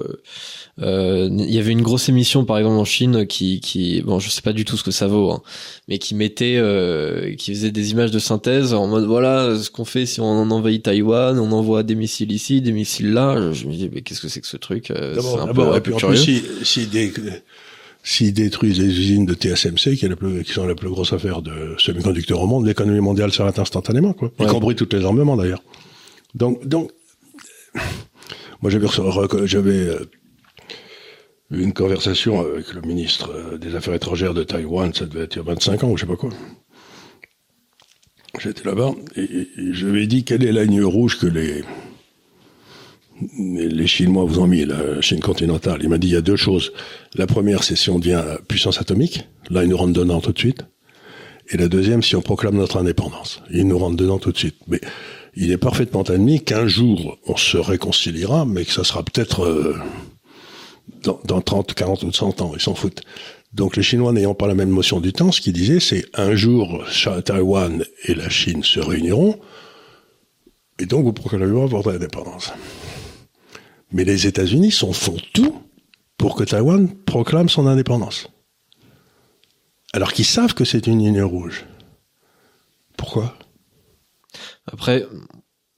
[0.80, 4.30] euh, il y avait une grosse émission par exemple en Chine qui, qui, bon, je
[4.30, 5.42] sais pas du tout ce que ça vaut, hein,
[5.86, 9.84] mais qui mettait, euh, qui faisait des images de synthèse en mode voilà ce qu'on
[9.84, 13.52] fait si on en envahit Taïwan, on envoie des missiles ici, des missiles là.
[13.52, 15.14] Je me dis mais qu'est-ce que c'est que ce truc euh,
[15.76, 17.12] et puis en plus si, si des
[18.02, 21.12] S'ils détruisent les usines de TSMC, qui, est la plus, qui sont la plus grosse
[21.12, 24.30] affaire de semi-conducteurs au monde, l'économie mondiale s'arrête instantanément, quoi.
[24.38, 25.62] Y compris tous les armements, d'ailleurs.
[26.34, 26.90] Donc, donc,
[28.62, 28.86] moi, j'avais,
[29.46, 29.98] j'avais
[31.50, 35.36] eu une conversation avec le ministre euh, des Affaires étrangères de Taïwan, ça devait être
[35.36, 36.30] il y a 25 ans, ou je sais pas quoi.
[38.38, 41.64] J'étais là-bas, et, et je lui ai dit quelle est la ligne rouge que les,
[43.38, 45.80] les Chinois vous ont mis, la Chine continentale.
[45.82, 46.72] Il m'a dit il y a deux choses.
[47.14, 49.24] La première, c'est si on devient puissance atomique.
[49.50, 50.64] Là, ils nous rendent dedans tout de suite.
[51.50, 53.42] Et la deuxième, si on proclame notre indépendance.
[53.50, 54.56] Ils nous rendent dedans tout de suite.
[54.68, 54.80] Mais
[55.34, 59.76] il est parfaitement admis qu'un jour, on se réconciliera, mais que ça sera peut-être euh,
[61.02, 62.52] dans, dans 30, 40 ou 100 ans.
[62.54, 63.02] Ils s'en foutent.
[63.52, 66.34] Donc les Chinois n'ayant pas la même notion du temps, ce qu'ils disaient, c'est un
[66.34, 66.84] jour,
[67.24, 69.38] Taïwan et la Chine se réuniront,
[70.78, 72.52] et donc vous proclamerez votre indépendance.
[73.92, 75.56] Mais les États-Unis font tout
[76.16, 78.28] pour que Taïwan proclame son indépendance.
[79.92, 81.64] Alors qu'ils savent que c'est une ligne rouge.
[82.96, 83.38] Pourquoi?
[84.66, 85.06] Après,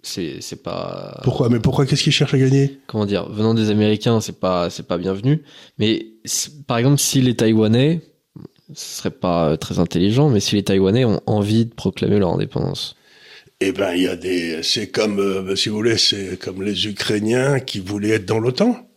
[0.02, 1.20] c'est c'est pas.
[1.22, 1.48] Pourquoi?
[1.48, 1.86] Mais pourquoi?
[1.86, 2.80] Qu'est-ce qu'ils cherchent à gagner?
[2.86, 3.28] Comment dire?
[3.28, 5.44] Venant des Américains, c'est pas c'est pas bienvenu.
[5.78, 6.14] Mais
[6.66, 8.00] par exemple, si les Taïwanais,
[8.74, 12.96] ce serait pas très intelligent, mais si les Taïwanais ont envie de proclamer leur indépendance,
[13.60, 16.86] eh ben, il y a des, c'est comme, euh, si vous voulez, c'est comme les
[16.86, 18.88] Ukrainiens qui voulaient être dans l'OTAN.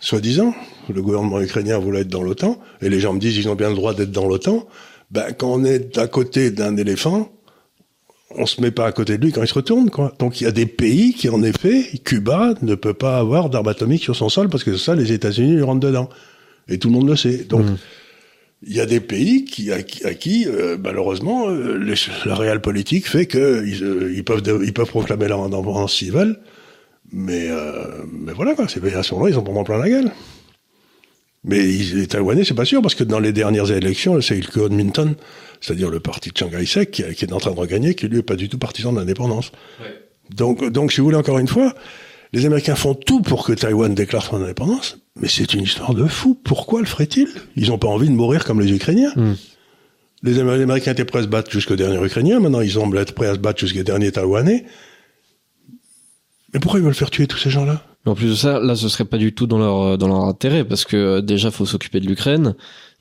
[0.00, 0.52] Soi-disant,
[0.92, 3.68] le gouvernement ukrainien voulait être dans l'OTAN, et les gens me disent ils ont bien
[3.68, 4.66] le droit d'être dans l'OTAN.
[5.12, 7.30] Ben, quand on est à côté d'un éléphant,
[8.30, 10.12] on se met pas à côté de lui quand il se retourne, quoi.
[10.18, 13.68] Donc il y a des pays qui, en effet, Cuba ne peut pas avoir d'armes
[13.68, 16.08] atomiques sur son sol parce que ça, les États-Unis lui rentrent dedans.
[16.68, 17.44] Et tout le monde le sait.
[17.44, 17.76] Donc, mmh
[18.64, 21.94] il y a des pays qui, à, qui, euh, malheureusement, euh,
[22.24, 26.12] la réelle politique fait que ils, euh, ils, peuvent, ils peuvent proclamer leur indépendance s'ils
[26.12, 26.38] veulent,
[27.12, 27.48] mais,
[28.10, 30.10] mais voilà quoi, ces pays là ils en prendront plein la gueule.
[31.44, 35.14] Mais les Taïwanais, c'est pas sûr, parce que dans les dernières élections, c'est le Kuomintang,
[35.60, 38.20] c'est-à-dire le parti de Chiang Kai-shek, qui, qui, est en train de regagner, qui lui
[38.20, 39.50] est pas du tout partisan de l'indépendance.
[39.80, 39.86] Ouais.
[40.30, 41.74] Donc, donc, si vous voulez encore une fois,
[42.32, 46.06] les Américains font tout pour que Taïwan déclare son indépendance, mais c'est une histoire de
[46.06, 46.38] fou.
[46.42, 47.28] Pourquoi le ferait-il?
[47.56, 49.12] Ils n'ont pas envie de mourir comme les Ukrainiens.
[49.14, 49.34] Hmm.
[50.22, 53.26] Les Américains étaient prêts à se battre jusqu'au dernier Ukrainien, maintenant ils semblent être prêts
[53.26, 54.64] à se battre jusqu'au dernier Taïwanais.
[56.54, 57.82] Mais pourquoi ils veulent faire tuer tous ces gens-là?
[58.04, 60.64] En plus de ça, là, ce serait pas du tout dans leur dans leur intérêt
[60.64, 62.54] parce que euh, déjà, faut s'occuper de l'Ukraine.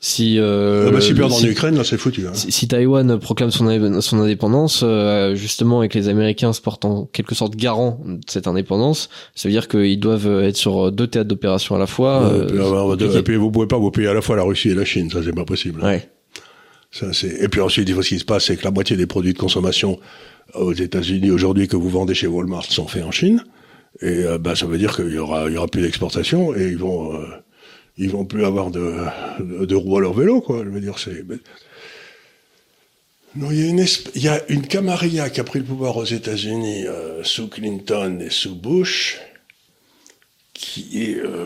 [0.03, 2.25] Si euh, ah bah, si perdent en Ukraine, là c'est foutu.
[2.25, 2.31] Hein.
[2.33, 7.05] Si, si, Taïwan proclame son, son indépendance, euh, justement avec les Américains se portant en
[7.05, 11.27] quelque sorte garant de cette indépendance, ça veut dire qu'ils doivent être sur deux théâtres
[11.27, 12.23] d'opération à la fois.
[12.23, 12.45] Euh,
[12.97, 15.11] et, puis, vous pouvez pas vous payer à la fois la Russie et la Chine,
[15.11, 15.83] ça c'est pas possible.
[15.83, 16.09] Ouais.
[16.89, 17.39] Ça, c'est...
[17.39, 19.99] Et puis ensuite, ce qui se passe, c'est que la moitié des produits de consommation
[20.55, 23.43] aux États-Unis aujourd'hui que vous vendez chez Walmart sont faits en Chine.
[24.01, 26.69] Et euh, bah, ça veut dire qu'il y aura, il y aura plus d'exportation et
[26.69, 27.21] ils vont
[28.01, 30.63] ils vont plus avoir de, roues à leur vélo, quoi.
[30.63, 31.23] Je veux dire, c'est.
[33.35, 33.59] Non, il
[34.15, 38.31] y a une, camarilla qui a pris le pouvoir aux États-Unis euh, sous Clinton et
[38.31, 39.21] sous Bush,
[40.53, 41.45] qui est euh,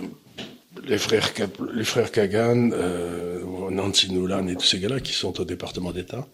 [0.86, 1.30] les frères
[1.74, 6.26] les frères Kagan, euh, Nancy Nolan et tous ces gars-là qui sont au département d'État,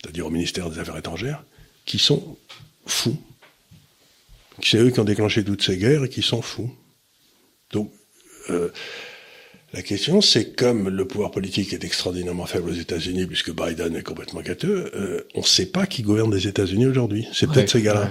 [0.00, 1.44] c'est-à-dire au ministère des Affaires étrangères,
[1.84, 2.36] qui sont
[2.86, 3.18] fous.
[4.62, 6.74] C'est eux qui ont déclenché toutes ces guerres et qui sont fous.
[7.72, 7.92] Donc
[9.72, 14.02] la question, c'est comme le pouvoir politique est extraordinairement faible aux États-Unis, puisque Biden est
[14.02, 17.26] complètement gâteux, euh, on ne sait pas qui gouverne les États-Unis aujourd'hui.
[17.32, 18.10] C'est peut-être ces gars-là.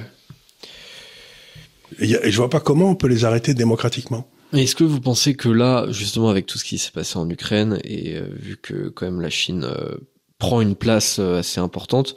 [1.99, 4.29] Et, et je vois pas comment on peut les arrêter démocratiquement.
[4.53, 7.79] Est-ce que vous pensez que là, justement, avec tout ce qui s'est passé en Ukraine
[7.83, 9.95] et euh, vu que quand même la Chine euh,
[10.37, 12.15] prend une place assez importante,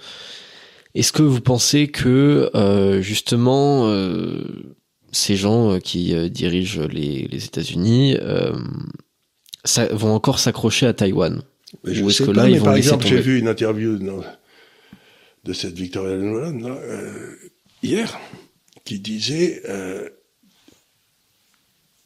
[0.94, 2.50] est-ce que vous pensez que
[3.00, 3.88] justement
[5.12, 8.16] ces gens qui dirigent les, les États-Unis
[9.68, 11.42] ça, vont encore s'accrocher à Taïwan
[11.84, 15.74] je Ou est-ce que là, ils vont par exemple, j'ai vu une interview de cette
[15.74, 16.76] Victoria Nuland
[17.82, 18.18] hier
[18.84, 19.62] qui disait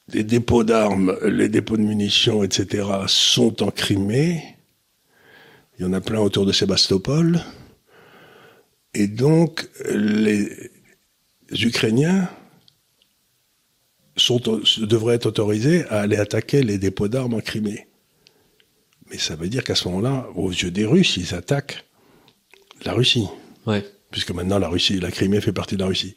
[0.08, 4.42] les dépôts d'armes, les dépôts de munitions, etc., sont en Crimée.
[5.78, 7.40] Il y en a plein autour de Sébastopol.
[8.94, 10.70] Et donc, les
[11.50, 12.28] Ukrainiens
[14.16, 14.40] sont,
[14.78, 17.86] devraient être autorisés à aller attaquer les dépôts d'armes en Crimée.
[19.10, 21.84] Mais ça veut dire qu'à ce moment-là, aux yeux des Russes, ils attaquent
[22.84, 23.26] la Russie.
[23.66, 23.84] Ouais.
[24.10, 26.16] Puisque maintenant, la Russie, la Crimée fait partie de la Russie.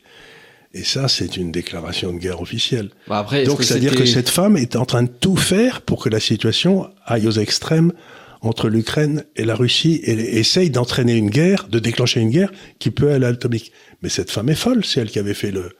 [0.73, 2.89] Et ça, c'est une déclaration de guerre officielle.
[3.07, 6.09] Bah après, Donc, c'est-à-dire que cette femme est en train de tout faire pour que
[6.09, 7.93] la situation aille aux extrêmes
[8.41, 12.91] entre l'Ukraine et la Russie et essaye d'entraîner une guerre, de déclencher une guerre qui
[12.91, 13.71] peut aller à l'atomique.
[14.01, 15.71] Mais cette femme est folle, c'est elle qui avait fait le,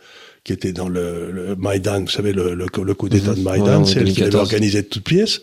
[0.46, 3.44] qui était dans le, le Maïdan, vous savez, le, le, coup d'État de mhm.
[3.44, 5.42] Maïdan, c'est elle qui avait organisé de toutes pièces.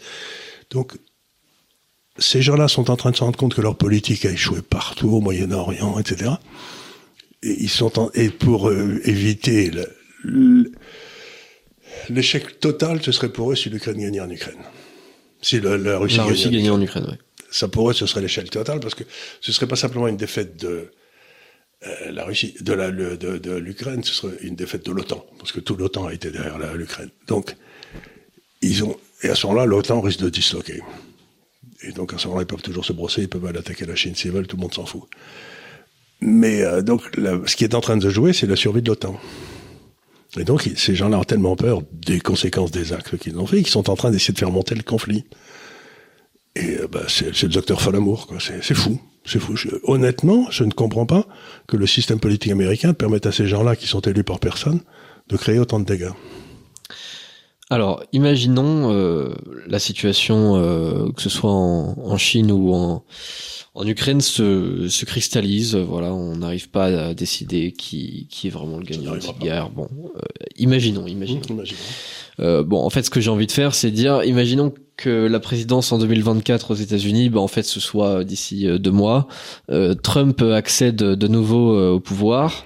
[0.71, 0.93] Donc,
[2.19, 5.11] ces gens-là sont en train de se rendre compte que leur politique a échoué partout,
[5.11, 6.31] au Moyen-Orient, etc
[7.43, 9.71] ils sont et pour euh, éviter
[12.09, 14.59] l'échec total, ce serait pour eux si l'Ukraine gagnait en Ukraine.
[15.41, 16.19] Si la Russie,
[16.51, 17.17] gagnait, en Ukraine, oui.
[17.51, 19.03] Ça pour eux, ce serait l'échec total parce que
[19.41, 20.93] ce serait pas simplement une défaite de
[21.87, 25.53] euh, la Russie, de la de, de l'Ukraine, ce serait une défaite de l'OTAN parce
[25.53, 27.11] que tout l'OTAN a été derrière l'Ukraine.
[27.27, 27.57] Donc
[28.61, 30.81] ils ont et à ce moment-là, l'OTAN risque de disloquer.
[31.83, 33.95] Et donc à ce moment-là, ils peuvent toujours se brosser, ils peuvent aller attaquer la
[33.95, 35.03] Chine s'ils veulent, tout le monde s'en fout.
[36.21, 37.03] Mais euh, donc,
[37.47, 39.18] ce qui est en train de se jouer, c'est la survie de l'OTAN.
[40.38, 43.68] Et donc, ces gens-là ont tellement peur des conséquences des actes qu'ils ont fait qu'ils
[43.68, 45.25] sont en train d'essayer de faire monter le conflit.
[46.57, 48.38] Et euh, bah, c'est le docteur Falamour, quoi.
[48.40, 49.01] C'est fou.
[49.25, 49.55] C'est fou.
[49.85, 51.27] honnêtement, je ne comprends pas
[51.69, 54.81] que le système politique américain permette à ces gens-là, qui sont élus par personne,
[55.29, 56.11] de créer autant de dégâts.
[57.71, 59.35] Alors, imaginons euh,
[59.67, 60.55] la situation,
[61.15, 63.05] que ce soit en, en Chine ou en,
[63.75, 65.75] en Ukraine se, se cristallise.
[65.77, 69.71] Voilà, on n'arrive pas à décider qui, qui est vraiment le gagnant de cette guerre.
[69.71, 70.21] Bon, euh,
[70.57, 71.41] imaginons, imaginons.
[72.41, 75.41] Euh, bon, en fait, ce que j'ai envie de faire, c'est dire, imaginons que la
[75.41, 79.29] présidence en 2024 aux États-Unis, bah, en fait, ce soit d'ici euh, deux mois.
[80.03, 82.65] Trump accède de nouveau au pouvoir.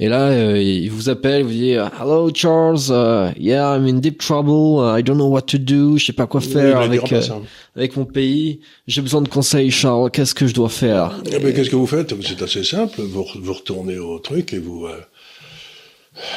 [0.00, 3.98] Et là, euh, il vous appelle, il vous dit Hello Charles, uh, yeah, I'm in
[3.98, 7.12] deep trouble, uh, I don't know what to do, je sais pas quoi faire avec
[7.12, 7.20] euh,
[7.74, 8.60] avec mon pays.
[8.86, 10.12] J'ai besoin de conseils, Charles.
[10.12, 11.20] Qu'est-ce que je dois faire?
[11.26, 12.14] Eh ben, Qu'est-ce que vous faites?
[12.22, 13.00] C'est assez simple.
[13.00, 15.00] Vous, vous retournez au truc et vous euh,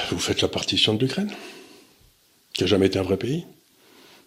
[0.09, 1.29] vous faites la partition de l'Ukraine,
[2.53, 3.45] qui a jamais été un vrai pays.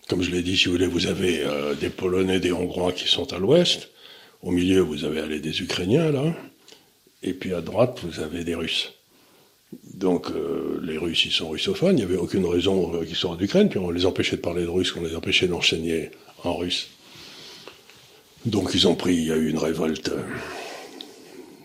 [0.08, 1.44] Comme je l'ai dit, si vous voulez, vous avez
[1.80, 3.88] des Polonais, des Hongrois qui sont à l'ouest.
[4.42, 6.34] Au milieu, vous avez des Ukrainiens là.
[7.22, 8.92] Et puis à droite, vous avez des Russes.
[9.94, 13.30] Donc euh, les Russes, ils sont russophones, il n'y avait aucune raison euh, qu'ils soient
[13.30, 16.10] en Ukraine, puis on les empêchait de parler de russe, on les empêchait d'enseigner
[16.42, 16.88] en russe.
[18.44, 20.22] Donc ils ont pris, il y a eu une révolte, euh,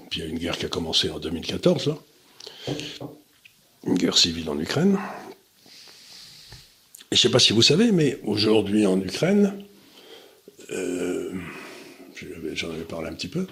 [0.09, 1.95] puis il y a une guerre qui a commencé en 2014,
[3.85, 4.97] une guerre civile en Ukraine.
[7.11, 9.65] Et je ne sais pas si vous savez, mais aujourd'hui en Ukraine,
[12.53, 13.47] j'en avais parlé un petit peu,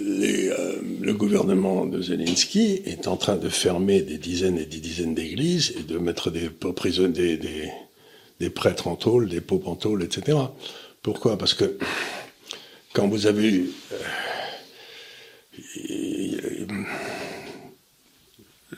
[0.00, 5.14] euh, le gouvernement de Zelensky est en train de fermer des dizaines et des dizaines
[5.14, 6.50] d'églises et de mettre des,
[7.08, 7.70] des,
[8.38, 10.38] des, prêtres en tôle, des popes en tôle, etc.
[11.02, 11.38] Pourquoi?
[11.38, 11.78] Parce que
[12.92, 13.70] quand vous avez eu...
[13.92, 13.96] Euh,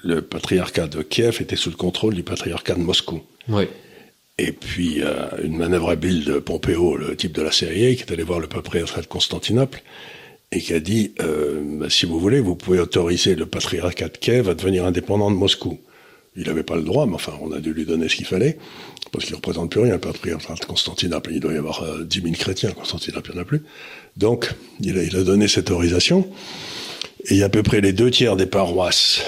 [0.03, 3.23] le patriarcat de Kiev était sous le contrôle du patriarcat de Moscou.
[3.49, 3.65] Oui.
[4.39, 8.13] Et puis, euh, une manœuvre habile de Pompéo, le type de la CIA, qui est
[8.13, 9.83] allé voir le patriarcat de Constantinople,
[10.53, 14.17] et qui a dit euh, bah, si vous voulez, vous pouvez autoriser le patriarcat de
[14.17, 15.79] Kiev à devenir indépendant de Moscou.
[16.37, 18.57] Il n'avait pas le droit, mais enfin, on a dû lui donner ce qu'il fallait,
[19.13, 21.33] parce qu'il ne représente plus rien, le patriarcat de Constantinople.
[21.35, 23.63] Il doit y avoir euh, 10 000 chrétiens, Constantinople, il n'y en a plus.
[24.17, 26.27] Donc, il a, il a donné cette autorisation,
[27.27, 29.23] et il y a à peu près les deux tiers des paroisses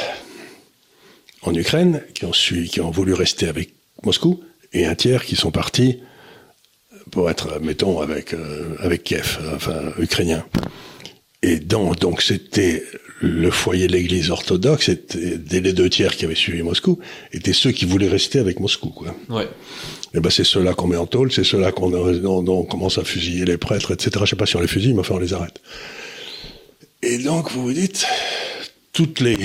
[1.43, 3.75] en Ukraine qui ont, su, qui ont voulu rester avec
[4.05, 4.41] Moscou,
[4.73, 5.99] et un tiers qui sont partis
[7.11, 10.45] pour être, mettons, avec, euh, avec Kiev, enfin, ukrainien.
[11.43, 12.85] Et donc, donc c'était
[13.21, 16.99] le foyer de l'Église orthodoxe, était, les deux tiers qui avaient suivi Moscou,
[17.33, 18.89] étaient ceux qui voulaient rester avec Moscou.
[18.89, 19.15] Quoi.
[19.29, 19.49] Ouais.
[20.15, 23.05] Et ben c'est ceux-là qu'on met en tôle, c'est ceux-là qu'on on, on commence à
[23.05, 24.11] fusiller les prêtres, etc.
[24.21, 25.61] Je sais pas si on les fusille, mais enfin on les arrête.
[27.03, 28.07] Et donc vous vous dites,
[28.93, 29.37] toutes les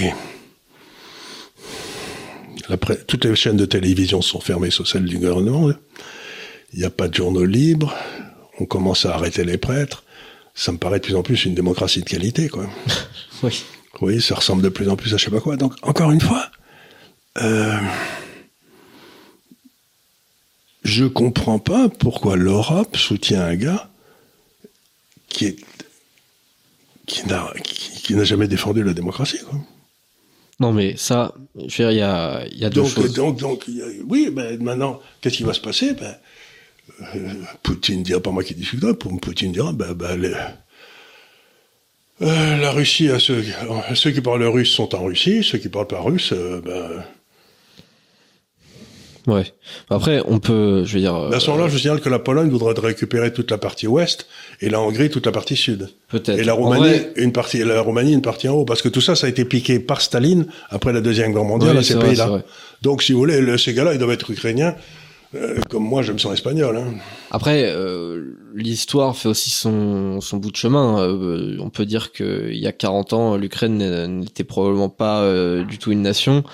[3.07, 5.69] toutes les chaînes de télévision sont fermées, sauf celles du gouvernement.
[6.73, 7.93] Il n'y a pas de journaux libres.
[8.59, 10.03] On commence à arrêter les prêtres.
[10.53, 12.67] Ça me paraît de plus en plus une démocratie de qualité, quoi.
[13.43, 13.63] oui.
[14.01, 15.55] Oui, ça ressemble de plus en plus à je sais pas quoi.
[15.55, 16.49] Donc, encore une fois,
[17.41, 17.77] euh,
[20.83, 23.89] je comprends pas pourquoi l'Europe soutient un gars
[25.29, 25.57] qui est
[27.05, 29.39] qui n'a qui, n'a jamais défendu la démocratie.
[29.49, 29.59] Quoi.
[30.59, 33.13] Non, mais ça, je veux dire, il y a, y a deux donc, choses.
[33.13, 33.65] Donc, donc,
[34.07, 35.93] oui, ben maintenant, qu'est-ce qui va se passer?
[35.93, 36.15] Ben,
[37.15, 40.33] euh, Poutine dira, pas moi qui discute, pour Poutine dira, ben, ben les,
[42.21, 43.43] euh, la Russie, à ceux,
[43.93, 47.03] ceux qui parlent russe sont en Russie, ceux qui parlent pas russe, euh, ben,
[49.27, 49.43] Ouais.
[49.89, 51.13] Après, on peut, je veux dire.
[51.15, 54.25] À ce moment-là, je signale que la Pologne voudrait récupérer toute la partie ouest
[54.61, 55.89] et la Hongrie toute la partie sud.
[56.07, 56.39] Peut-être.
[56.39, 59.15] Et la Roumanie une partie, la Roumanie une partie en haut, parce que tout ça,
[59.15, 62.41] ça a été piqué par Staline après la deuxième guerre mondiale Oui, à ces pays-là.
[62.81, 64.75] Donc, si vous voulez, le- ces gars-là, ils doivent être ukrainiens.
[65.35, 66.77] Euh, comme moi, je me sens espagnol.
[66.77, 66.93] Hein.
[67.31, 71.01] Après, euh, l'histoire fait aussi son, son bout de chemin.
[71.01, 75.79] Euh, on peut dire qu'il y a 40 ans, l'Ukraine n'était probablement pas euh, du
[75.79, 76.45] tout une nation.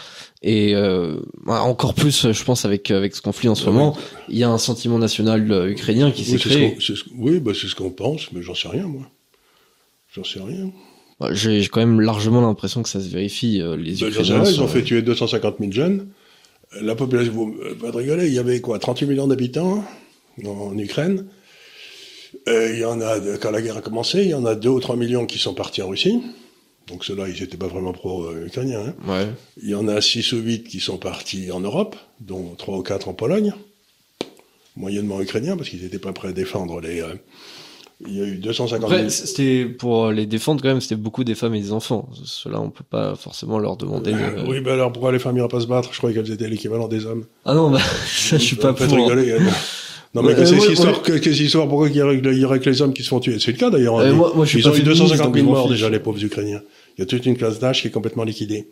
[0.45, 4.37] Et euh, encore plus, je pense, avec, avec ce conflit en ce Ouais, moment, il
[4.37, 6.77] y a un sentiment national euh, ukrainien qui s'est Oui, ce créé.
[6.79, 9.03] ce- oui, bah, c'est ce qu'on pense, mais j'en sais rien, moi.
[10.13, 10.69] J'en sais rien.
[11.19, 13.61] Bah, J'ai quand même largement l'impression que ça se vérifie.
[13.61, 16.07] euh, les sais Ukrainiens rien, ils ont fait tuer 250 000 jeunes.
[16.81, 19.85] La population, vous, pas de rigoler, il y avait quoi, 38 millions d'habitants
[20.45, 21.25] en, Ukraine.
[22.47, 24.79] Il y en a, quand la guerre a commencé, il y en a 2 ou
[24.79, 26.19] 3 millions qui sont partis en Russie.
[26.87, 28.81] Donc ceux-là, ils n'étaient pas vraiment pro-ukrainiens.
[28.87, 28.93] Hein.
[29.07, 29.27] Ouais.
[29.61, 32.81] Il y en a 6 ou 8 qui sont partis en Europe, dont 3 ou
[32.83, 33.53] 4 en Pologne,
[34.75, 37.01] moyennement ukrainiens, parce qu'ils n'étaient pas prêts à défendre les...
[37.01, 37.13] euh,
[38.05, 38.91] il y a eu 250 000...
[39.01, 42.09] Après, c'était pour les défendre quand même, c'était beaucoup des femmes et des enfants.
[42.25, 44.11] Cela, on peut pas forcément leur demander.
[44.11, 45.89] de- Oui, ben alors pourquoi les femmes n'iraient pas se battre?
[45.93, 47.23] Je croyais qu'elles étaient l'équivalent des hommes.
[47.45, 47.85] Ah non, bah, ça,
[48.37, 48.97] je suis pas Faites pour.
[48.97, 49.15] hein.
[49.15, 49.37] rigoler.
[50.15, 50.21] Hein.
[50.21, 52.19] Non mais Ouais, que ces ouais, histoires, que, que ces histoires, pourquoi il y, aurait,
[52.59, 53.99] que les hommes qui se font tuer C'est le cas d'ailleurs.
[53.99, 54.03] hein.
[54.05, 55.69] Euh, moi- moi, je suis Ils ont eu féministe, 250 donc 000 je m'en morts
[55.69, 56.61] déjà, les pauvres Ukrainiens.
[56.97, 58.67] Il y a toute une classe d'âge qui est complètement liquidée,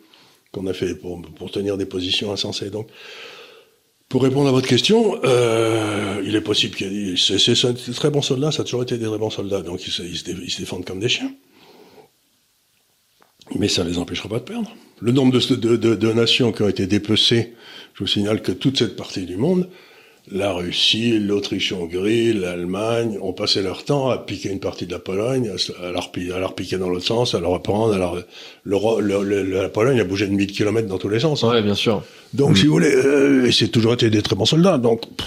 [0.52, 2.70] qu'on a fait pour, pour tenir des positions insensées.
[2.70, 2.88] Donc,
[4.08, 7.14] pour répondre à votre question, euh, il est possible qu'il y ait...
[7.16, 9.62] C'est c'est- c'est des très bons soldats, ça a toujours été des très bons soldats,
[9.62, 11.32] donc ils se, ils se dé- ils se défendent comme des chiens.
[13.58, 14.70] Mais ça les empêchera pas de perdre.
[15.00, 17.54] Le nombre de, de, de- de nations qui ont été dépecées,
[17.94, 19.68] je vous signale que toute cette partie du monde,
[20.30, 25.50] la Russie, l'Autriche-Hongrie, l'Allemagne ont passé leur temps à piquer une partie de la Pologne,
[25.80, 27.94] à, la, repi- à la repiquer dans l'autre sens, à la reprendre.
[27.94, 28.12] À la,
[28.64, 31.42] le- le- le- la Pologne a bougé de 1000 km dans tous les sens.
[31.42, 31.50] hein.
[31.50, 32.02] Ouais, bien sûr.
[32.34, 34.78] Donc, si vous voulez, euh, et c'est toujours été des très bons soldats.
[34.78, 35.26] Donc, pff,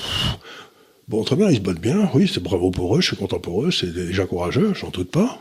[1.10, 2.10] bon, très bien, ils se battent bien.
[2.14, 3.72] Oui, c'est bravo pour eux, je suis content pour eux.
[3.72, 5.40] C'est des gens courageux, j'en doute pas.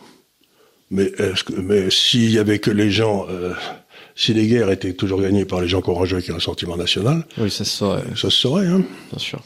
[0.90, 3.52] Mais est-ce que, mais s'il y avait que les gens, euh,
[4.16, 7.24] si les guerres étaient toujours gagnées par les gens courageux qui ont un sentiment national,
[7.38, 8.82] Oui, ça se saurait, ça se saurait, hein.
[9.10, 9.40] bien sûr.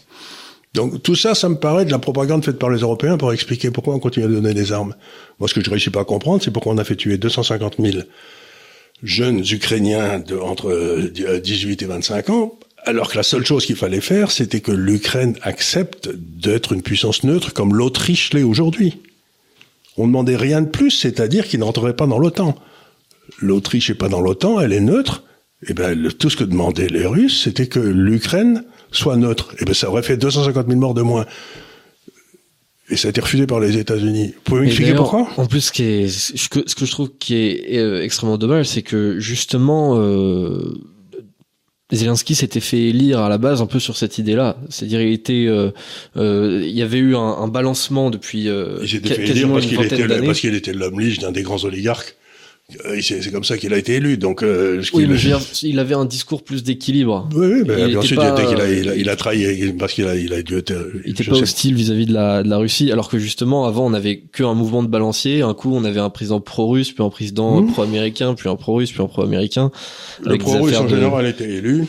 [0.75, 3.71] Donc tout ça, ça me paraît de la propagande faite par les Européens pour expliquer
[3.71, 4.95] pourquoi on continue à donner des armes.
[5.39, 7.77] Moi, ce que je réussis pas à comprendre, c'est pourquoi on a fait tuer 250
[7.79, 7.99] 000
[9.03, 13.77] jeunes Ukrainiens de, entre euh, 18 et 25 ans, alors que la seule chose qu'il
[13.77, 18.99] fallait faire, c'était que l'Ukraine accepte d'être une puissance neutre comme l'Autriche l'est aujourd'hui.
[19.97, 22.55] On ne demandait rien de plus, c'est-à-dire qu'il n'entrerait pas dans l'OTAN.
[23.41, 25.25] L'Autriche n'est pas dans l'OTAN, elle est neutre.
[25.69, 29.55] Et ben, le- tout ce que demandaient les Russes, c'était que l'Ukraine soit neutre.
[29.61, 31.27] Et ben, ça aurait fait 250 000 morts de moins.
[32.91, 34.29] Et ça a été refusé par les États-Unis.
[34.35, 35.29] Vous pouvez Et m'expliquer d'ailleurs, pourquoi?
[35.37, 38.39] En plus, ce, qui est, ce, que, ce que je trouve qui est euh, extrêmement
[38.39, 40.75] dommage, c'est que justement, euh,
[41.93, 44.57] Zelensky s'était fait élire à la base un peu sur cette idée-là.
[44.71, 45.71] C'est-à-dire, il était, euh,
[46.17, 50.07] euh, il y avait eu un, un balancement depuis Il s'était fait élire qu'il était,
[50.25, 52.17] parce qu'il était l'homme lige d'un des grands oligarques.
[52.85, 54.19] Euh, C'est comme ça qu'il a été élu.
[54.19, 57.27] Donc, euh, ce Oui, mais dire, il avait un discours plus d'équilibre.
[57.35, 59.95] Oui, oui, mais était ensuite, pas, il, a, il, a, euh, il, a, trahi, parce
[59.95, 60.75] qu'il a, il a dû être...
[61.07, 63.87] Il était pas sais- hostile vis-à-vis de la, de la Russie, alors que justement avant
[63.87, 65.41] on avait qu'un mouvement de balancier.
[65.41, 67.73] Un coup on avait un président pro-russe, puis un président Mhm.
[67.73, 69.71] pro-américain, puis un pro-russe, puis un pro-américain,
[70.23, 71.87] Le pro-russe, en de- général, était élu.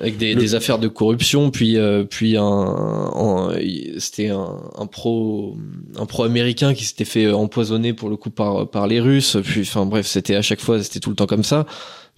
[0.00, 3.52] Avec des, Le- des affaires de corruption, puis euh, puis un, un-
[3.98, 5.56] c'était un, un pro
[5.98, 9.36] un pro américain qui s'était fait empoisonner pour le coup par par les Russes.
[9.44, 11.66] Puis enfin bref c'était à chaque fois c'était tout le temps comme ça.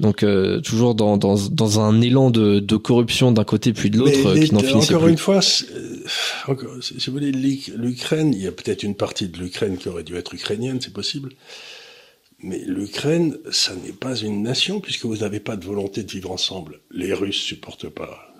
[0.00, 3.98] Donc euh, toujours dans, dans dans un élan de, de corruption d'un côté puis de
[3.98, 5.12] l'autre euh, qui n'en finissait Encore plus.
[5.12, 5.96] une fois, euh,
[6.48, 9.88] encore, si vous voulez, l'Uk- l'Ukraine, il y a peut-être une partie de l'Ukraine qui
[9.88, 11.30] aurait dû être ukrainienne, c'est possible.
[12.40, 16.30] Mais l'Ukraine, ça n'est pas une nation puisque vous n'avez pas de volonté de vivre
[16.30, 16.80] ensemble.
[16.90, 18.34] Les Russes supportent pas.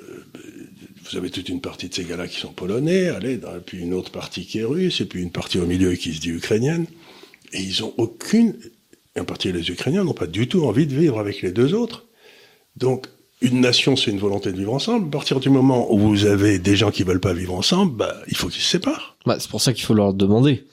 [0.00, 0.24] Euh, euh,
[1.10, 4.10] vous avez toute une partie de ces gars-là qui sont polonais, allez, puis une autre
[4.10, 6.86] partie qui est russe, et puis une partie au milieu qui se dit ukrainienne.
[7.52, 8.56] Et ils ont aucune,
[9.14, 11.74] et en partie les Ukrainiens n'ont pas du tout envie de vivre avec les deux
[11.74, 12.06] autres.
[12.76, 13.06] Donc,
[13.40, 15.08] une nation, c'est une volonté de vivre ensemble.
[15.08, 18.14] À partir du moment où vous avez des gens qui veulent pas vivre ensemble, bah,
[18.28, 19.16] il faut qu'ils se séparent.
[19.26, 20.64] Bah, c'est pour ça qu'il faut leur demander.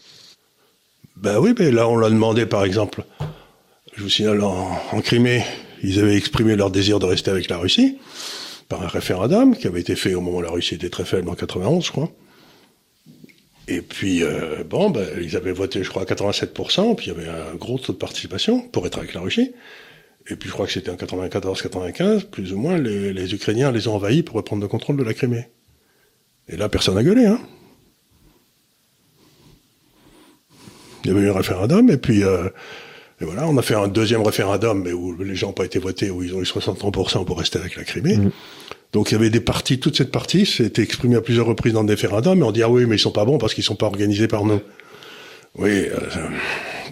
[1.24, 3.06] Ben oui, mais là, on l'a demandé, par exemple.
[3.96, 5.42] Je vous signale, en, en, Crimée,
[5.82, 7.98] ils avaient exprimé leur désir de rester avec la Russie
[8.68, 11.30] par un référendum qui avait été fait au moment où la Russie était très faible,
[11.30, 12.12] en 91, je crois.
[13.70, 17.16] Et puis, euh, bon, ben, ils avaient voté, je crois, à 87%, puis il y
[17.16, 19.54] avait un gros taux de participation pour être avec la Russie.
[20.28, 23.88] Et puis, je crois que c'était en 94-95, plus ou moins, les, les, Ukrainiens les
[23.88, 25.48] ont envahis pour reprendre le contrôle de la Crimée.
[26.50, 27.40] Et là, personne n'a gueulé, hein.
[31.04, 32.50] Il y avait eu un référendum, et puis, euh,
[33.22, 35.80] et voilà, on a fait un deuxième référendum, mais où les gens n'ont pas été
[35.80, 38.18] votés, où ils ont eu 63% pour rester avec la Crimée.
[38.18, 38.32] Mmh.
[38.94, 41.84] Donc il y avait des partis, toute cette partie s'était exprimée à plusieurs reprises dans
[41.84, 43.76] des référendums, et on dit ah oui, mais ils sont pas bons parce qu'ils sont
[43.76, 44.62] pas organisés par nous.
[45.56, 46.00] Oui, euh,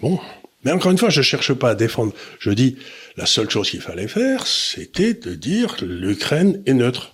[0.01, 0.19] bon.
[0.63, 2.13] Mais encore une fois, je cherche pas à défendre.
[2.39, 2.77] Je dis
[3.17, 7.13] la seule chose qu'il fallait faire, c'était de dire l'Ukraine est neutre.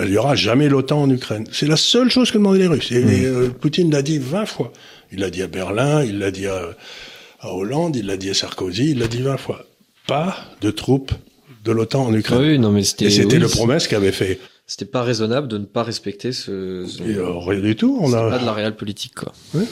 [0.00, 1.46] Il y aura jamais l'OTAN en Ukraine.
[1.50, 2.92] C'est la seule chose que demandaient les Russes.
[2.92, 3.24] Et, mmh.
[3.24, 4.72] euh, Poutine l'a dit 20 fois.
[5.12, 6.70] Il l'a dit à Berlin, il l'a dit à,
[7.40, 9.64] à Hollande, il l'a dit à Sarkozy, il l'a dit 20 fois.
[10.06, 11.12] Pas de troupes
[11.64, 12.40] de l'OTAN en Ukraine.
[12.40, 13.06] Oui, non, mais c'était.
[13.06, 14.40] Et c'était le promesse qu'avait fait.
[14.66, 16.84] C'était pas raisonnable de ne pas respecter ce.
[16.86, 17.02] ce...
[17.02, 17.98] Et, euh, rien du tout.
[18.00, 18.30] On a.
[18.30, 19.32] Pas de la réelle politique, quoi.
[19.54, 19.64] Oui.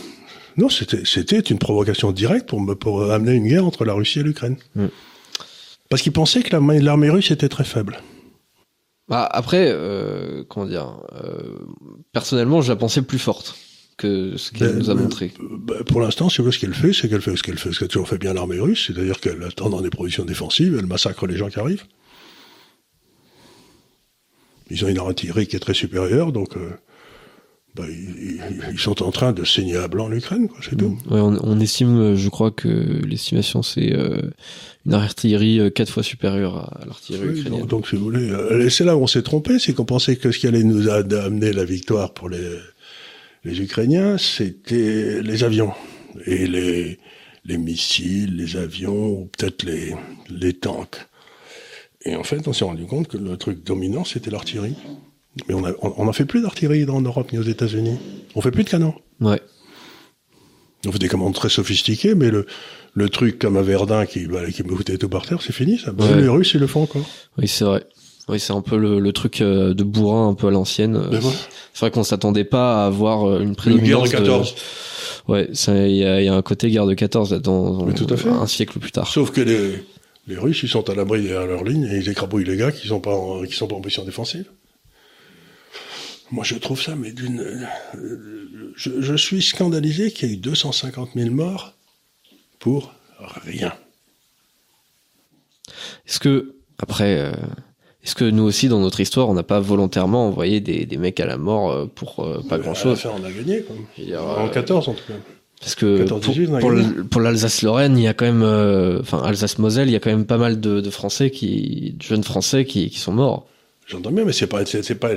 [0.57, 4.21] Non, c'était c'était une provocation directe pour me pour amener une guerre entre la Russie
[4.21, 4.57] et l'Ukraine.
[4.75, 4.87] Mm.
[5.89, 7.99] Parce qu'ils pensaient que l'armée russe était très faible.
[9.09, 11.59] Bah après, euh, comment dire, euh,
[12.13, 13.55] personnellement, je la pensais plus forte
[13.97, 15.33] que ce qu'elle ben, nous a montré.
[15.41, 18.09] Ben, pour l'instant, ce qu'elle fait, c'est qu'elle fait ce qu'elle fait, ce qu'a toujours
[18.09, 21.49] fait bien l'armée russe, c'est-à-dire qu'elle attend dans des positions défensives, elle massacre les gens
[21.49, 21.85] qui arrivent.
[24.71, 26.71] Ils ont une artillerie qui est très supérieure, donc euh,
[27.77, 28.41] ben, ils,
[28.73, 30.99] ils, sont en train de saigner à blanc l'Ukraine, c'est tout.
[31.11, 34.23] Ouais, on, on, estime, je crois que l'estimation, c'est euh,
[34.87, 37.61] une artillerie euh, quatre fois supérieure à l'artillerie oui, ukrainienne.
[37.61, 40.17] Donc, donc, si vous voulez, euh, c'est là où on s'est trompé, c'est qu'on pensait
[40.17, 42.41] que ce qui allait nous amener la victoire pour les
[43.47, 45.73] les Ukrainiens, c'était les avions
[46.27, 46.99] et les,
[47.45, 49.95] les missiles, les avions, ou peut-être les,
[50.29, 50.99] les tanks.
[52.05, 54.77] Et en fait, on s'est rendu compte que le truc dominant, c'était l'artillerie.
[55.49, 57.99] Mais on on, fait plus d'artillerie en Europe ni aux États-Unis.
[58.35, 58.95] On fait plus de canons.
[59.21, 59.41] Ouais.
[60.87, 62.47] On fait des commandes très sophistiquées, mais le,
[62.95, 65.79] le truc comme à Verdun qui, bah, qui me foutait tout par terre, c'est fini,
[65.79, 65.93] ça.
[65.93, 66.21] Ouais.
[66.21, 67.09] Les Russes, ils le font encore.
[67.39, 67.85] Oui, c'est vrai.
[68.29, 71.01] Oui, c'est un peu le, le, truc euh, de bourrin un peu à l'ancienne.
[71.11, 71.21] Ben
[71.73, 74.07] c'est vrai qu'on s'attendait pas à avoir euh, une prédominance.
[74.07, 74.55] Une guerre de 14.
[74.55, 75.33] De...
[75.33, 78.29] Ouais, il y a, y a, un côté guerre de 14 dans, tout à fait.
[78.29, 79.07] un siècle plus tard.
[79.07, 79.85] Sauf que les,
[80.27, 82.89] les Russes, ils sont à l'abri derrière leur ligne et ils écrabouillent les gars qui
[82.89, 84.47] sont pas en, qui sont pas en position défensive.
[86.33, 90.39] Moi, je trouve ça, mais d'une, euh, je, je suis scandalisé qu'il y ait eu
[90.39, 91.75] 250 000 morts
[92.59, 93.73] pour rien.
[96.09, 97.19] Est-ce que après?
[97.19, 97.33] Euh
[98.07, 101.19] est-ce que nous aussi, dans notre histoire, on n'a pas volontairement envoyé des, des, mecs
[101.19, 103.05] à la mort euh, pour euh, pas grand-chose?
[103.05, 103.75] on a gagné, quoi.
[103.99, 105.15] Dire, en 14, en tout cas.
[105.59, 106.73] Parce que 14, 18, pour,
[107.11, 110.25] pour l'Alsace-Lorraine, il y a quand même, euh, enfin Alsace-Moselle, il y a quand même
[110.25, 113.49] pas mal de, de Français qui, de jeunes Français qui, qui sont morts.
[113.89, 115.11] J'entends bien, mais c'est pas, c'est pas,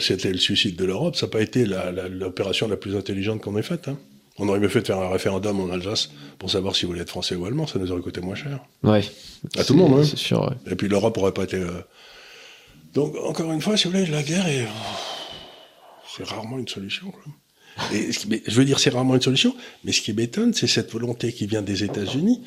[0.00, 3.56] c'était le suicide de l'Europe, ça n'a pas été l'opération la, la, plus intelligente qu'on
[3.56, 3.86] ait faite.
[3.86, 3.96] Hein.
[4.40, 6.10] On aurait mieux fait de faire un référendum en Alsace
[6.40, 8.58] pour savoir si vous voulez être français ou allemand, ça nous aurait coûté moins cher.
[8.82, 9.02] Ouais.
[9.56, 10.04] À tout le monde, hein.
[10.04, 10.42] C'est sûr.
[10.42, 10.72] Ouais.
[10.72, 11.58] Et puis l'Europe aurait pas été.
[11.58, 11.70] Euh,
[12.94, 14.66] donc, encore une fois, si vous voulez, la guerre est.
[16.16, 17.12] C'est rarement une solution.
[17.90, 21.46] Je veux dire, c'est rarement une solution, mais ce qui m'étonne, c'est cette volonté qui
[21.46, 22.42] vient des États-Unis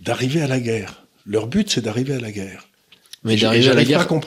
[0.00, 1.04] d'arriver à la guerre.
[1.26, 2.68] Leur but, c'est d'arriver à la guerre.
[3.24, 4.18] Mais d'arriver à la guerre, pas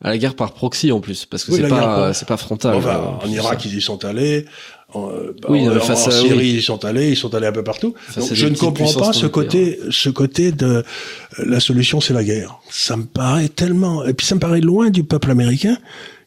[0.00, 2.76] à la guerre par proxy en plus, parce que oui, c'est pas, c'est pas frontal.
[2.76, 4.46] Enfin, en Irak, ils y sont allés.
[4.94, 5.10] En,
[5.50, 6.50] oui, en, face en Syrie, oui.
[6.52, 7.94] ils y sont allés, ils sont allés un peu partout.
[8.16, 10.82] Donc, je ne comprends pas ce côté, ce côté de
[11.36, 12.58] la solution, c'est la guerre.
[12.70, 15.76] Ça me paraît tellement, et puis ça me paraît loin du peuple américain,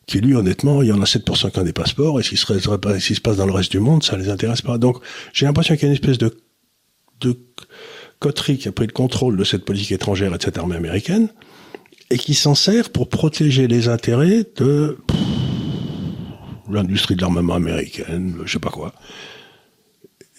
[0.06, 2.38] qui lui, honnêtement, il y en a 7% qui ont des passeports, et ce qui
[2.38, 4.78] se, ce qui se passe dans le reste du monde, ça les intéresse pas.
[4.78, 4.98] Donc,
[5.34, 6.38] j'ai l'impression qu'il y a une espèce de,
[7.22, 7.40] de
[8.20, 11.30] coterie qui a pris le contrôle de cette politique étrangère et de cette armée américaine,
[12.12, 14.98] et qui s'en sert pour protéger les intérêts de
[16.70, 18.94] l'industrie de l'armement américaine, je sais pas quoi.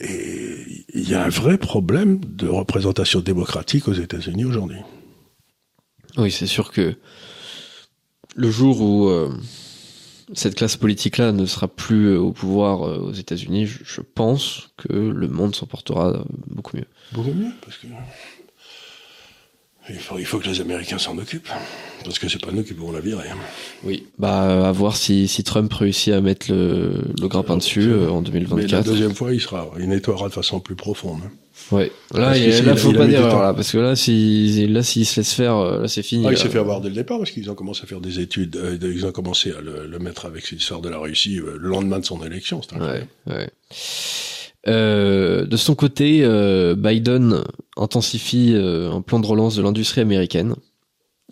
[0.01, 4.79] Et il y a un vrai problème de représentation démocratique aux États-Unis aujourd'hui.
[6.19, 6.95] Oui, c'est sûr que
[8.35, 9.31] le jour où euh,
[10.35, 14.93] cette classe politique-là ne sera plus au pouvoir euh, aux États-Unis, je, je pense que
[14.93, 16.89] le monde s'en portera beaucoup mieux.
[17.13, 17.87] Beaucoup mieux, parce que
[19.89, 21.49] il faut, il faut que les Américains s'en occupent,
[22.05, 23.29] parce que c'est pas nous qui pouvons la virer.
[23.85, 24.07] Oui.
[24.19, 28.21] Bah, à voir si, si Trump réussit à mettre le, le grappin dessus euh, en
[28.23, 28.85] Mais la 2024.
[28.85, 31.21] deuxième fois, il sera, il nettoiera de façon plus profonde.
[31.27, 31.31] hein.
[31.71, 31.93] Ouais.
[32.15, 33.43] Là, il, s'il là, faut il pas d'erreur temps.
[33.43, 36.25] là, parce que là, si, là, s'il se laisse faire, euh, là, c'est fini.
[36.27, 36.51] Ah, il s'est là.
[36.51, 39.07] fait avoir dès le départ, parce qu'ils ont commencé à faire des études, euh, ils
[39.07, 41.99] ont commencé à le, le mettre avec cette histoire de la Russie euh, le lendemain
[42.01, 42.63] de son élection.
[42.63, 43.07] c'est incroyable.
[43.27, 43.51] Ouais, ouais.
[44.69, 47.43] Euh, de son côté, euh, Biden
[47.77, 50.55] intensifie euh, un plan de relance de l'industrie américaine.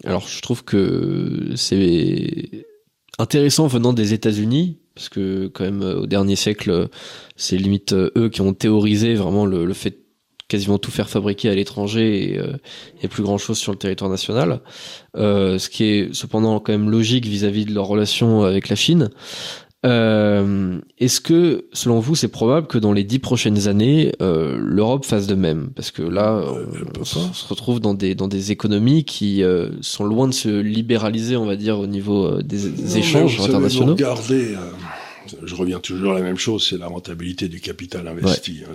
[0.05, 2.67] Alors, je trouve que c'est
[3.19, 6.89] intéressant venant des États-Unis, parce que quand même au dernier siècle,
[7.37, 9.97] c'est limite eux qui ont théorisé vraiment le, fait de
[10.49, 12.41] quasiment tout faire fabriquer à l'étranger
[13.03, 14.61] et, plus grand chose sur le territoire national.
[15.15, 19.11] Ce qui est cependant quand même logique vis-à-vis de leur relation avec la Chine.
[19.87, 25.07] Euh, Est-ce que, selon vous, c'est probable que dans les dix prochaines années, euh, l'Europe
[25.07, 25.71] fasse de même?
[25.75, 26.67] Parce que là, Euh,
[26.99, 31.37] on, se retrouve dans des dans des économies qui euh, sont loin de se libéraliser,
[31.37, 33.87] on va dire, au niveau euh, des, des Non, mais échanges internationaux.
[33.87, 34.71] vous regardez, euh,
[35.45, 38.61] je reviens toujours à la même chose, c'est la rentabilité du capital investi.
[38.71, 38.75] hein,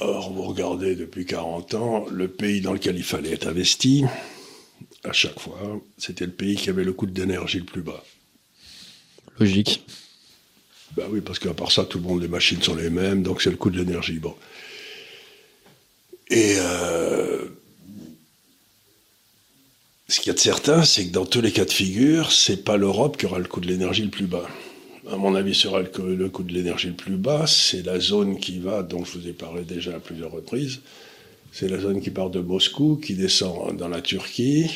[0.00, 4.04] or, vous regardez depuis 40 ans, le pays dans lequel il fallait être investi,
[5.04, 5.56] à chaque fois,
[5.96, 8.04] c'était le pays qui avait le coût de l'énergie le plus bas.
[9.38, 9.84] Logique.
[10.96, 13.42] Bah oui, parce qu'à part ça, tout le monde, les machines sont les mêmes, donc
[13.42, 14.18] c'est le coût de l'énergie.
[14.18, 14.34] Bon.
[16.30, 17.44] Et euh,
[20.08, 22.64] ce qu'il y a de certain, c'est que dans tous les cas de figure, c'est
[22.64, 24.48] pas l'Europe qui aura le coût de l'énergie le plus bas.
[25.10, 28.38] À mon avis, sera le, le coût de l'énergie le plus bas, c'est la zone
[28.38, 30.80] qui va, dont je vous ai parlé déjà à plusieurs reprises,
[31.52, 34.70] c'est la zone qui part de Moscou, qui descend dans la Turquie,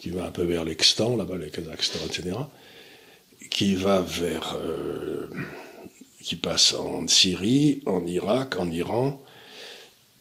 [0.00, 2.36] qui va un peu vers l'Extan, là-bas, le Kazakhstan, etc
[3.50, 5.28] qui va vers, euh,
[6.22, 9.22] qui passe en Syrie, en Irak, en Iran,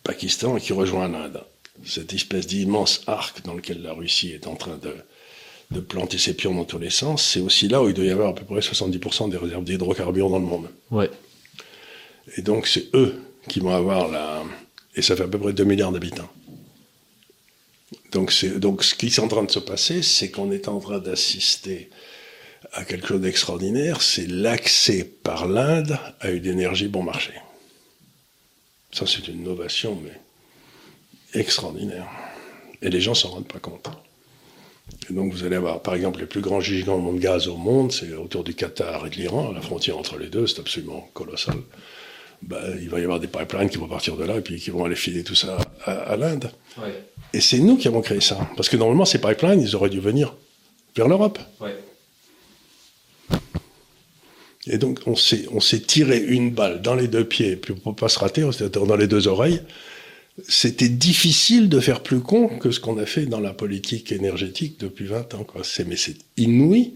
[0.03, 1.43] Pakistan et qui rejoint l'Inde.
[1.85, 4.93] Cette espèce d'immense arc dans lequel la Russie est en train de,
[5.71, 8.09] de planter ses pions dans tous les sens, c'est aussi là où il doit y
[8.09, 10.69] avoir à peu près 70% des réserves d'hydrocarbures dans le monde.
[10.91, 11.09] Ouais.
[12.37, 13.15] Et donc c'est eux
[13.47, 14.43] qui vont avoir la...
[14.95, 16.29] Et ça fait à peu près 2 milliards d'habitants.
[18.11, 20.99] Donc, donc ce qui est en train de se passer, c'est qu'on est en train
[20.99, 21.89] d'assister
[22.73, 27.33] à quelque chose d'extraordinaire, c'est l'accès par l'Inde à une énergie bon marché.
[28.91, 32.07] Ça, c'est une innovation, mais extraordinaire.
[32.81, 33.87] Et les gens s'en rendent pas compte.
[35.09, 37.91] Et donc, vous allez avoir, par exemple, les plus grands gisements de gaz au monde,
[37.91, 41.57] c'est autour du Qatar et de l'Iran, la frontière entre les deux, c'est absolument colossal.
[42.41, 44.69] Ben, il va y avoir des pipelines qui vont partir de là et puis qui
[44.69, 46.51] vont aller filer tout ça à, à l'Inde.
[46.77, 47.03] Ouais.
[47.33, 48.37] Et c'est nous qui avons créé ça.
[48.55, 50.35] Parce que normalement, ces pipelines, ils auraient dû venir
[50.95, 51.39] vers l'Europe.
[51.59, 51.75] Ouais.
[54.69, 57.95] Et donc, on s'est, on s'est tiré une balle dans les deux pieds, puis pour
[57.95, 59.61] pas se rater, on s'était dans les deux oreilles.
[60.47, 64.79] C'était difficile de faire plus con que ce qu'on a fait dans la politique énergétique
[64.79, 65.61] depuis 20 ans, quoi.
[65.63, 66.93] C'est, mais c'est inouï,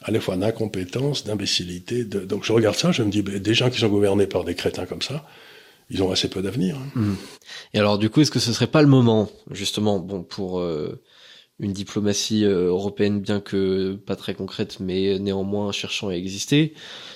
[0.00, 2.04] à la fois d'incompétence, d'imbécilité.
[2.04, 2.20] De...
[2.20, 4.54] Donc, je regarde ça, je me dis, ben, des gens qui sont gouvernés par des
[4.54, 5.26] crétins comme ça,
[5.90, 6.76] ils ont assez peu d'avenir.
[6.96, 7.00] hein.
[7.74, 10.98] Et alors, du coup, est-ce que ce serait pas le moment, justement, bon, pour euh,
[11.60, 16.72] une diplomatie euh, européenne, bien que pas très concrète, mais néanmoins cherchant à exister,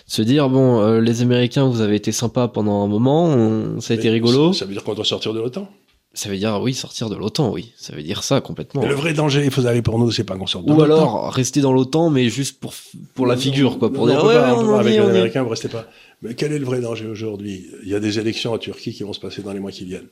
[0.07, 3.81] de se dire bon, euh, les Américains, vous avez été sympas pendant un moment, on-
[3.81, 4.53] ça a été rigolo.
[4.53, 5.69] Ça, ça veut dire qu'on doit sortir de l'OTAN?
[6.15, 8.81] Ça veut dire oui, sortir de l'OTAN, oui, ça veut dire ça complètement.
[8.83, 10.81] Mais le vrai danger, il faut aller pour nous, c'est pas qu'on sorte de Ou
[10.81, 12.73] alors rester dans l'OTAN, mais juste pour
[13.15, 14.71] pour la figure, quoi, pour non, dire on peut ouais, pas, ouais, on peut on
[14.71, 15.11] pas, y avec est, les est.
[15.11, 15.87] Américains, vous restez pas.
[16.23, 17.67] Mais quel est le vrai danger aujourd'hui?
[17.83, 19.85] Il y a des élections en Turquie qui vont se passer dans les mois qui
[19.85, 20.09] viennent.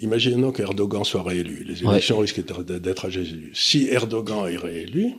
[0.00, 1.64] Imaginons qu'Erdogan soit réélu.
[1.64, 1.92] Les Ouais.
[1.94, 3.50] élections risquent d'être- à Jésus.
[3.54, 5.14] Si Erdogan est réélu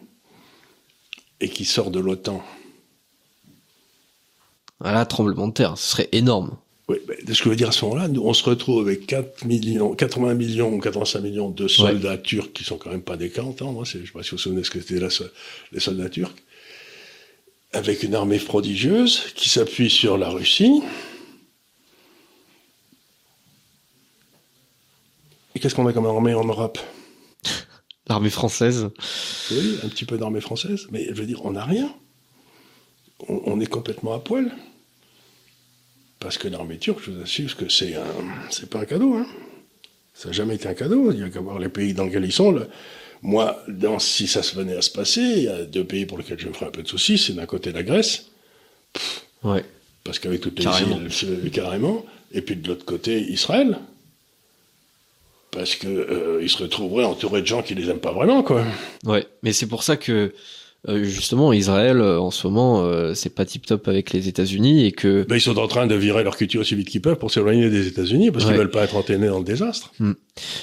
[1.42, 2.44] et qu'il sort de l'OTAN,
[4.80, 6.58] Voilà, tremblement de terre, ce serait énorme.
[6.88, 9.06] oui, ben, ce que je veux dire à ce moment-là, nous, on se retrouve avec
[9.06, 13.18] 4 millions, 80 millions ou 85 millions de soldats turcs qui sont quand même pas
[13.18, 13.54] des camps.
[13.60, 13.72] hein.
[13.74, 15.06] Moi, c'est- je sais pas si vous vous souvenez ce que c'était
[15.74, 16.34] les soldats turcs.
[17.74, 20.82] Avec une armée prodigieuse qui s'appuie sur la Russie.
[25.60, 26.80] Et qu'est-ce qu'on a comme armée en Europe
[28.08, 28.88] L'armée française.
[29.52, 31.94] Oui, un petit peu d'armée française, mais je veux dire, on n'a rien.
[33.28, 34.54] On, on est complètement à poil.
[36.22, 38.06] Parce que l'armée turque, je vous assure que c'est un,
[38.52, 39.16] c'est pas un cadeau.
[39.16, 39.26] Hein.
[40.14, 41.12] Ça n'a jamais été un cadeau.
[41.12, 42.52] Il y a qu'à voir les pays dans lesquels ils sont.
[42.54, 42.70] Le-
[43.22, 46.18] Moi, dans, si ça se venait à se passer, il y a deux pays pour
[46.18, 47.18] lesquels je me ferais un peu de soucis.
[47.18, 48.28] C'est d'un côté la Grèce,
[49.44, 49.66] Ouais.
[50.06, 51.02] parce qu'avec toutes les Carrément.
[51.02, 53.78] îles, carrément, et puis de l'autre côté Israël,
[55.52, 58.64] parce que euh, ils se retrouveraient entourés de gens qui les aiment pas vraiment, quoi.
[59.06, 60.34] Ouais, mais c'est pour ça que
[60.88, 64.86] euh, justement Israël euh, en ce moment euh, c'est pas tip top avec les États-Unis
[64.86, 67.18] et que Ben, ils sont en train de virer leur culture aussi vite qu'ils peuvent
[67.18, 68.60] pour s'éloigner des États-Unis parce qu'ils Ouais.
[68.60, 69.92] veulent pas être entraînés dans le désastre.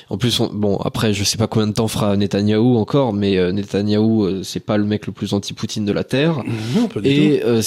[0.08, 3.36] en plus on- bon après je sais pas combien de temps fera Netanyahou encore mais
[3.36, 6.42] euh, Netanyahou euh, c'est pas le mec le plus anti-Poutine de la terre
[6.74, 7.22] Non, pas du tout.
[7.22, 7.60] et euh,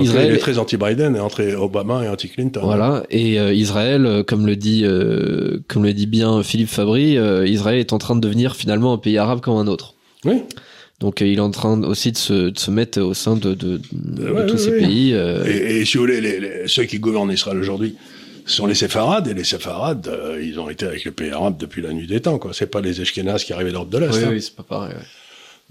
[0.00, 2.60] Israël il est très anti-Biden et entre Obama et anti-Clinton.
[2.64, 7.46] Voilà, et euh, Israël, comme le dit, euh, comme le dit bien Philippe Fabry, euh,
[7.46, 9.94] Israël est en train de devenir finalement un pays arabe comme un autre.
[10.24, 10.42] Oui.
[11.00, 13.54] Donc euh, il est en train aussi de se, de se mettre au sein de,
[13.54, 14.78] de, de Ouais, tous ouais, ces ouais.
[14.80, 15.14] pays.
[15.14, 17.96] euh, Et, et si vous voulez, les, les- ceux qui gouvernent Israël aujourd'hui
[18.46, 21.82] sont les séfarades, et les séfarades, euh, ils ont été avec les pays arabes depuis
[21.82, 22.52] la nuit des temps, quoi.
[22.52, 24.10] C'est pas les Ashkénazes qui arrivaient d'Europe de l'Est.
[24.12, 24.28] oui, hein.
[24.32, 24.92] oui, c'est pas pareil.
[24.94, 25.02] ouais.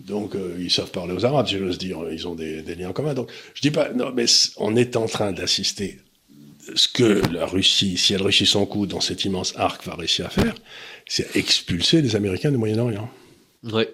[0.08, 1.98] Donc, euh, ils savent parler aux Arabes, si j'ose dire.
[2.10, 3.14] Ils ont des, des liens communs.
[3.14, 4.26] Donc, je dis pas, non, mais
[4.58, 6.00] on est en train d'assister.
[6.74, 10.26] Ce que la Russie, si elle réussit son coup dans cet immense arc, va réussir
[10.28, 10.56] à faire,
[11.06, 13.10] c'est expulser les Américains du Moyen-Orient.
[13.74, 13.90] Ouais.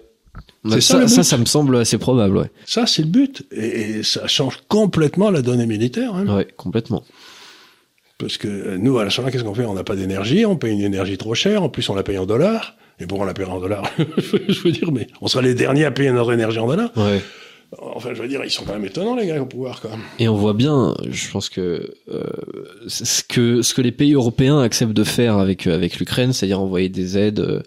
[0.80, 2.50] Ça, ça, me semble assez probable, ouais.
[2.64, 3.46] Ça, c'est le but.
[3.52, 6.14] Et, et ça change complètement la donnée militaire.
[6.14, 6.26] Hein.
[6.26, 7.04] Ouais, complètement.
[8.18, 9.64] Parce que euh, nous, à la Chambre, qu'est-ce qu'on fait?
[9.64, 12.18] On n'a pas d'énergie, on paye une énergie trop chère, en plus on la paye
[12.18, 12.76] en dollars.
[12.98, 15.84] Et pourquoi on la paye en dollars Je veux dire, mais on sera les derniers
[15.84, 16.90] à payer notre énergie en dollars.
[16.96, 17.20] Ouais.
[17.78, 20.00] Enfin, je veux dire, ils sont quand même étonnants, les gars, au pouvoir, quand même.
[20.18, 22.22] Et on voit bien, je pense que euh,
[22.86, 26.60] ce que ce que les pays européens acceptent de faire avec euh, avec l'Ukraine, c'est-à-dire
[26.60, 27.62] envoyer des aides, euh,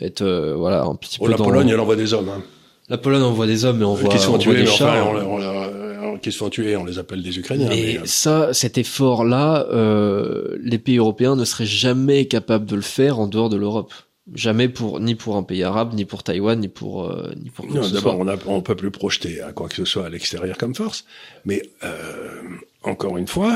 [0.00, 2.28] être euh, voilà un petit Oh, peu la dans Pologne, elle envoie des hommes.
[2.28, 2.42] Hein.
[2.88, 5.02] la Pologne envoie des hommes et envoie, qui se font envoie tuer, des mais enfin,
[5.02, 7.68] on, on- on- qui se font tuer, on les appelle des Ukrainiens.
[7.68, 12.76] Mais mais, euh, ça, cet effort-là, euh, les pays européens ne seraient jamais capables de
[12.76, 13.92] le faire en dehors de l'Europe.
[14.34, 17.66] Jamais pour ni pour un pays arabe, ni pour Taïwan, ni pour euh, ni pour
[17.66, 20.56] non, d'abord, on, a- on peut plus projeter à quoi que ce soit à l'extérieur
[20.56, 21.04] comme force.
[21.44, 22.40] Mais euh,
[22.84, 23.54] encore une fois,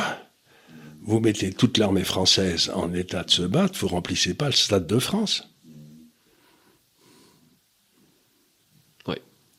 [1.02, 4.86] vous mettez toute l'armée française en état de se battre, vous remplissez pas le stade
[4.86, 5.48] de France.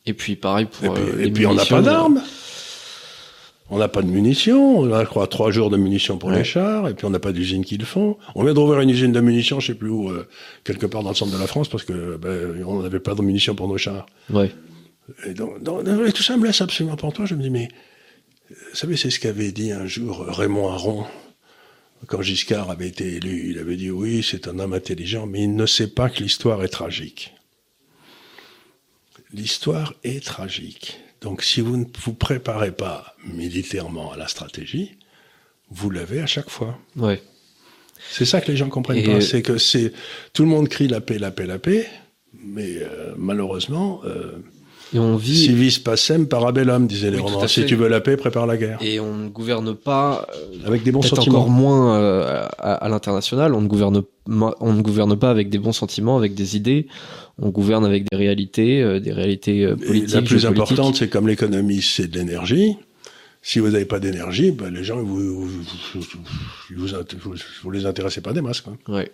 [0.09, 2.21] Et puis pareil pour Et puis, euh, et puis on n'a pas d'armes.
[3.69, 4.79] On n'a pas de munitions.
[4.79, 6.39] On a, je crois, trois jours de munitions pour Ouais.
[6.39, 6.87] les chars.
[6.89, 8.17] Et puis on n'a pas d'usine qui le font.
[8.33, 10.27] On vient de rouvrir une usine de munitions, je sais plus où, euh,
[10.63, 13.21] quelque part dans le centre de la France, parce que ben, on n'avait pas de
[13.21, 14.07] munitions pour nos chars.
[14.31, 14.51] Ouais.
[15.27, 17.25] Et donc, donc, et tout ça me laisse absolument pantois.
[17.27, 17.67] Je me dis, mais
[18.51, 21.05] euh, vous savez, c'est ce qu'avait dit un jour Raymond Aron
[22.07, 23.51] quand Giscard avait été élu.
[23.51, 26.63] Il avait dit, oui, c'est un homme intelligent, mais il ne sait pas que l'histoire
[26.63, 27.33] est tragique.
[29.33, 30.99] L'histoire est tragique.
[31.21, 34.97] Donc, si vous ne vous préparez pas militairement à la stratégie,
[35.69, 36.77] vous l'avez à chaque fois.
[36.95, 37.21] Ouais.
[38.11, 39.21] C'est ça que les gens comprennent Et- pas.
[39.21, 39.91] C'est que c'est
[40.33, 41.85] tout le monde crie la paix, la paix, la paix,
[42.43, 44.37] mais euh, malheureusement, euh,
[44.93, 47.47] Et on vit civis pacem parabellum, disaient les Oui, romans.
[47.47, 48.79] Si tu veux la paix, prépare la guerre.
[48.81, 51.39] et on ne gouverne pas euh, Avec des bons sentiments.
[51.41, 53.53] encore moins euh, à, à l'international.
[53.53, 56.87] On ne gouverne ma- on ne gouverne pas avec des bons sentiments, avec des idées.
[57.41, 60.15] On gouverne avec des réalités, euh, des réalités euh, Et politiques.
[60.15, 62.75] la plus importante, c'est comme l'économie, c'est de l'énergie.
[63.41, 65.47] Si vous n'avez pas d'énergie, ben, les gens, vous,
[67.63, 68.61] vous, les intéressez pas des masses.
[68.61, 68.77] Quoi.
[68.89, 69.09] Ouais.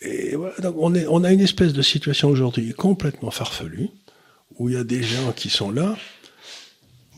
[0.00, 3.88] Et voilà, donc on, est, on a une espèce de situation aujourd'hui complètement farfelue,
[4.58, 5.96] où il y a des gens qui sont là,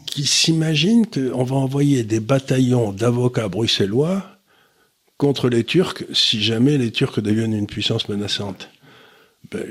[0.07, 4.24] qui s'imaginent qu'on va envoyer des bataillons d'avocats bruxellois
[5.18, 8.70] contre les Turcs si jamais les Turcs deviennent une puissance menaçante.
[9.55, 9.66] Ben,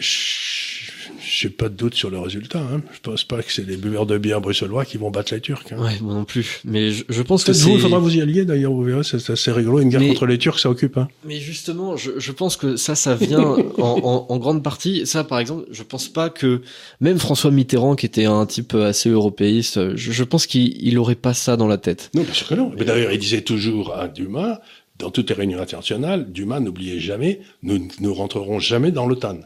[1.25, 2.59] je n'ai pas de doute sur le résultat.
[2.59, 2.81] Hein.
[2.93, 5.63] Je pense pas que c'est les buveurs de bière bruxellois qui vont battre les Turcs.
[5.71, 5.77] Hein.
[5.81, 6.61] Ouais, moi non plus.
[6.65, 7.69] Mais je, je pense que c'est.
[7.71, 9.79] il faudra vous y allier d'ailleurs, vous verrez, c'est assez rigolo.
[9.79, 10.97] Une guerre Mais- contre les Turcs, ça occupe.
[10.97, 11.07] Hein.
[11.25, 13.39] Mais justement, je, je pense que ça, ça vient
[13.77, 15.05] en, en, en grande partie.
[15.05, 16.61] Ça, par exemple, je pense pas que
[17.01, 21.15] même François Mitterrand, qui était un type assez européiste, je, je pense qu'il il aurait
[21.15, 22.09] pas ça dans la tête.
[22.13, 22.71] Non, bien sûr que non.
[22.77, 24.59] Mais d'ailleurs, il disait toujours à Dumas,
[24.99, 29.39] dans toutes les réunions internationales, Dumas, n'oubliez jamais, nous ne rentrerons jamais dans l'OTAN.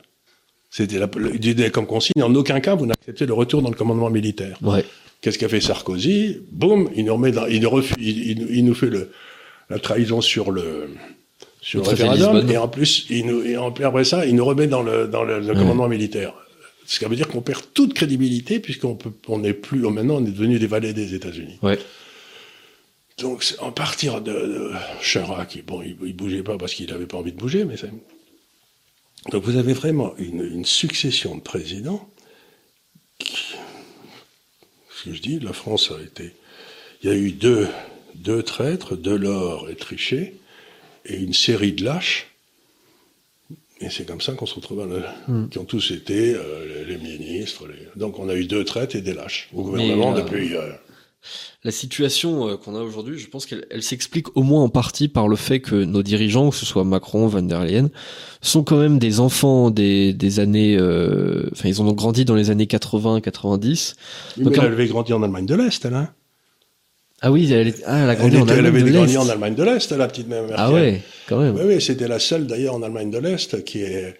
[0.69, 0.99] C'était
[1.39, 4.57] disait comme consigne, en aucun cas vous n'acceptez le retour dans le commandement militaire.
[4.61, 4.83] Ouais.
[5.21, 6.37] Qu'est-ce qu'a fait Sarkozy?
[6.51, 7.63] Boum, il nous remet dans, il,
[7.99, 9.09] il, il- nous fait le,
[9.69, 10.89] la trahison sur le,
[11.61, 14.67] sur Le référendum, et en plus, il nous, et en- après ça, il nous remet
[14.67, 16.33] dans le, dans le, le commandement militaire.
[16.85, 20.25] Ce qui veut dire qu'on perd toute crédibilité puisqu'on peut, on n'est plus, maintenant on
[20.25, 21.57] est devenu des valets des États-Unis.
[21.63, 21.79] Ouais.
[23.19, 27.07] Donc, en partir de, de Chirac, il- bon, il, il bougeait pas parce qu'il n'avait
[27.07, 27.89] pas envie de bouger, mais c'est.
[29.31, 32.07] Donc, vous avez vraiment une, une succession de présidents.
[33.19, 33.55] Qui,
[34.95, 36.31] ce que je dis, la France a été.
[37.03, 37.67] Il y a eu deux,
[38.15, 40.33] deux traîtres, Delors et Trichet,
[41.05, 42.27] et une série de lâches.
[43.79, 44.83] Et c'est comme ça qu'on se retrouve,
[45.27, 45.49] Hmm.
[45.49, 47.67] qui ont tous été euh, les, les ministres.
[47.67, 50.55] les- Donc, on a eu deux traîtres et des lâches au gouvernement euh, depuis.
[50.55, 50.71] euh,
[51.63, 55.07] la situation euh, qu'on a aujourd'hui, je pense qu'elle elle s'explique au moins en partie
[55.07, 57.89] par le fait que nos dirigeants, que ce soit Macron, Van der Leyen,
[58.41, 62.49] sont quand même des enfants des, des années, euh, enfin ils ont grandi dans les
[62.49, 63.95] années 80, 90.
[64.37, 65.93] Oui, Donc, mais en- elle avait grandi en Allemagne de l'Est, elle.
[65.95, 66.09] Hein
[67.21, 68.95] Ah oui, elle, est- ah, elle a elle, grandi en était- elle Allemagne avait de
[68.97, 69.17] grandi l'Est.
[69.17, 70.55] en Allemagne de l'Est, la petite Merkel.
[70.57, 71.55] Ah ouais, quand même.
[71.55, 74.15] Oui, oui, c'était la seule d'ailleurs en Allemagne de l'Est qui est.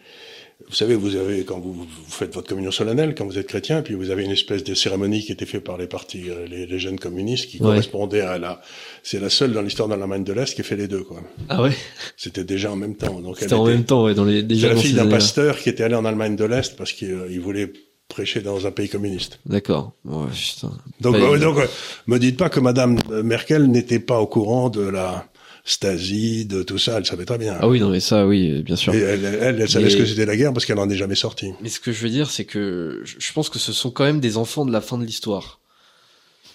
[0.67, 3.81] Vous savez, vous avez quand vous, vous faites votre communion solennelle, quand vous êtes chrétien,
[3.83, 6.65] puis vous avez une espèce de cérémonie qui était faite par les partis, euh, les,
[6.65, 7.63] les jeunes communistes, qui Ouais.
[7.67, 8.59] correspondait à la.
[9.03, 11.21] C'est la seule dans l'histoire de l'Allemagne de l'Est qui fait les deux, quoi.
[11.47, 11.71] Ah ouais,
[12.17, 13.21] C'était déjà en même temps.
[13.21, 15.57] Donc c'était en était- même temps, ouais, dans les déjà C'est la fille d'un pasteur
[15.59, 17.71] qui était allé en Allemagne de l'Est parce qu'il euh, voulait
[18.09, 19.39] prêcher dans un pays communiste.
[19.45, 19.93] D'accord.
[20.05, 20.71] Ouais, putain.
[21.01, 21.67] Donc, Pas euh, donc, euh,
[22.07, 25.27] me dites pas que Madame Merkel n'était pas au courant de la
[25.69, 26.97] Stasi, de tout ça.
[26.97, 27.57] Elle savait très bien.
[27.59, 28.95] Ah oui, non mais ça, oui, bien sûr.
[28.95, 30.95] Et elle, elle, elle savait Mais- ce que c'était la guerre parce qu'elle en est
[30.95, 31.51] jamais sortie.
[31.61, 34.21] Mais ce que je veux dire, c'est que je pense que ce sont quand même
[34.21, 35.59] des enfants de la fin de l'histoire.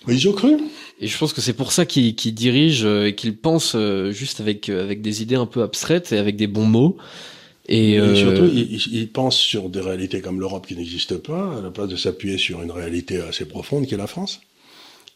[0.07, 0.57] Mais ils ont cru.
[0.99, 4.41] Et je pense que c'est pour ça qu'ils dirigent euh, et qu'ils pensent euh, juste
[4.41, 6.97] avec euh, avec des idées un peu abstraites et avec des bons mots.
[7.69, 11.61] Et, Et, euh, surtout, ils pensent sur des réalités comme l'Europe qui n'existe pas, à
[11.63, 14.41] la place de s'appuyer sur une réalité assez profonde qui est la France.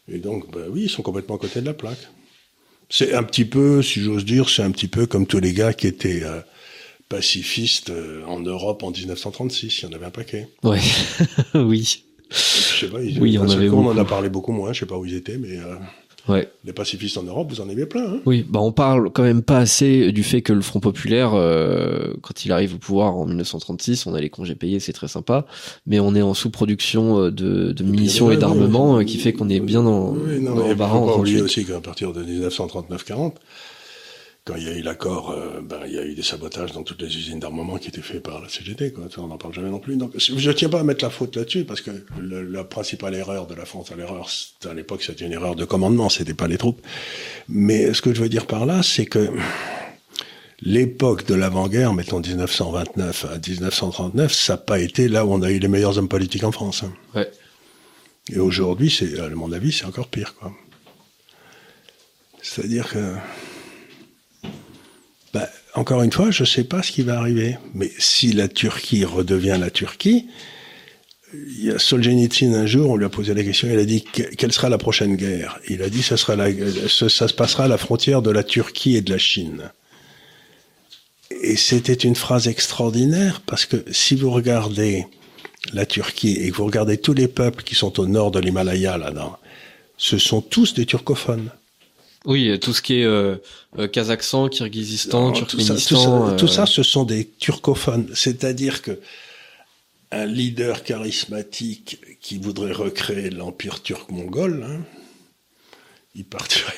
[0.09, 2.07] Et donc, bah oui, ils sont complètement à côté de la plaque.
[2.89, 5.73] C'est un petit peu, si j'ose dire, c'est un petit peu comme tous les gars
[5.73, 6.39] qui étaient euh,
[7.09, 9.79] pacifistes euh, en Europe en 1936.
[9.79, 10.47] Il y en avait un paquet.
[10.63, 10.79] ouais,
[11.55, 14.73] oui, Je sais pas, ils, Oui, avait coup, on en a parlé beaucoup moins.
[14.73, 15.75] Je sais pas où ils étaient, mais euh,
[16.27, 18.05] ouais, les pacifistes en Europe, vous en avez plein.
[18.05, 18.45] Hein oui.
[18.47, 22.45] Bah on parle quand même pas assez du fait que le Front populaire, euh, quand
[22.45, 25.45] il arrive au pouvoir en 1936, on a les congés payés, c'est très sympa,
[25.85, 29.03] mais on est en sous-production euh, de, de munitions et d'armements ouais.
[29.03, 31.19] euh, qui fait qu'on est bien dans, Oui, non, il faut en pas 38.
[31.19, 33.33] oublier aussi qu'à partir de 1939-40,
[34.47, 36.83] quand il y a eu l'accord, euh, ben, il y a eu des sabotages dans
[36.83, 39.03] toutes les usines d'armement qui étaient faits par la CGT, quoi.
[39.17, 39.97] On n'en parle jamais non plus.
[39.97, 43.45] Donc, je tiens pas à mettre la faute là-dessus, parce que le- la principale erreur
[43.45, 44.29] de la France à l'erreur,
[44.69, 46.81] à l'époque, c'était une erreur de commandement, c'était pas les troupes.
[47.49, 49.29] Mais ce que je veux dire par là, c'est que
[50.61, 55.51] l'époque de l'avant-guerre, mettons 1929 à 1939, ça n'a pas été là où on a
[55.51, 56.83] eu les meilleurs hommes politiques en France.
[56.83, 56.93] hein.
[57.13, 57.29] Ouais.
[58.31, 60.51] Et aujourd'hui, c'est, à mon avis, c'est encore pire, quoi.
[62.41, 63.13] C'est-à-dire que,
[65.77, 67.57] encore une fois, je sais pas ce qui va arriver.
[67.75, 70.27] Mais si la Turquie redevient la Turquie,
[71.33, 74.23] il y Solzhenitsyn un jour, on lui a posé la question, il a dit que-
[74.23, 75.59] quelle sera la prochaine guerre?
[75.67, 79.11] Il a dit ça, ça se passera à la frontière de la Turquie et de
[79.11, 79.71] la Chine.
[81.41, 85.05] Et c'était une phrase extraordinaire parce que si vous regardez
[85.73, 88.97] la Turquie et que vous regardez tous les peuples qui sont au nord de l'Himalaya
[88.97, 89.37] là-dedans,
[89.97, 91.51] ce sont tous des turcophones.
[92.27, 93.37] Oui, tout ce qui est euh,
[93.79, 96.29] euh, Kazakhstan, Kirghizistan, Alors, tout, ça, tout, Turkménistan.
[96.29, 98.09] ça, tout euh, ça, ce sont des turcophones.
[98.13, 98.99] C'est-à-dire que
[100.11, 104.81] un leader charismatique qui voudrait recréer l'empire turc-mongol, hein,
[106.15, 106.73] il partirait,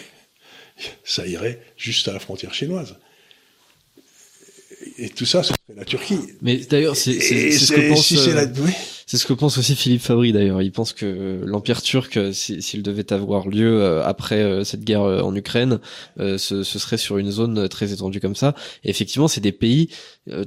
[1.04, 2.96] ça irait juste à la frontière chinoise.
[5.00, 6.20] Et tout ça, ce serait la Turquie.
[6.44, 8.06] Mais d'ailleurs, c'est ce que pense.
[8.06, 8.72] si euh, la, oui.
[9.12, 10.62] C'est ce que pense aussi Philippe Fabry d'ailleurs.
[10.62, 14.84] Il pense que euh, l'empire turc, euh, si- s'il devait avoir lieu euh, après cette
[14.84, 15.80] guerre en Ukraine,
[16.18, 18.54] ce, serait sur une zone très étendue comme ça.
[18.84, 19.90] Et effectivement, c'est des pays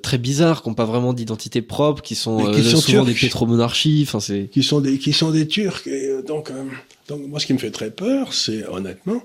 [0.02, 3.14] très bizarres, qui n'ont pas vraiment d'identité propre, qui sont, Mais qui sont souvent des
[3.14, 4.04] pétromonarchies.
[4.06, 5.82] Enfin, c'est qui sont des qui sont des Turcs.
[5.88, 6.62] Et donc, euh,
[7.08, 9.24] donc moi, ce qui me fait très peur, c'est honnêtement,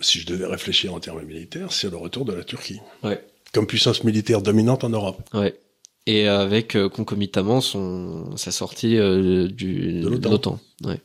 [0.00, 3.66] si je devais réfléchir en termes militaires, c'est le retour de la Turquie ouais, comme
[3.66, 5.22] puissance militaire dominante en Europe.
[5.32, 5.54] ouais.
[6.06, 10.58] Et avec euh, concomitamment son sa sortie euh, du De l'OTAN.
[10.84, 11.00] Ouais.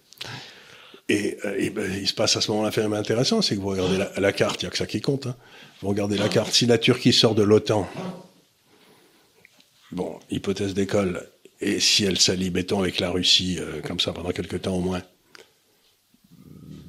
[1.09, 3.61] Et, euh, et ben, il se passe à ce moment-là un fait intéressant, c'est que
[3.61, 5.27] vous regardez la, la carte, il n'y a que ça qui compte.
[5.27, 5.35] Hein.
[5.81, 7.87] Vous regardez la carte, si la Turquie sort de l'OTAN,
[9.91, 11.27] bon, hypothèse d'école,
[11.61, 14.81] et si elle s'allie, mettons, avec la Russie, euh, comme ça, pendant quelques temps au
[14.81, 15.03] moins,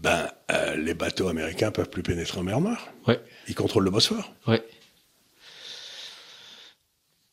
[0.02, 0.30] ben,
[0.78, 2.88] les bateaux américains peuvent plus pénétrer en mer Noire.
[3.08, 3.20] Ouais.
[3.48, 4.32] Ils contrôlent le Bosphore.
[4.46, 4.62] Ouais.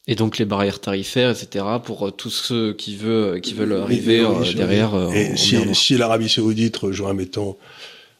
[0.08, 4.20] Et donc les barrières tarifaires, etc., pour euh, tous ceux qui veulent, qui veulent arriver
[4.20, 4.94] euh, derrière.
[4.96, 7.58] euh, Et en si, l'Arabie Saoudite rejoint, mettons,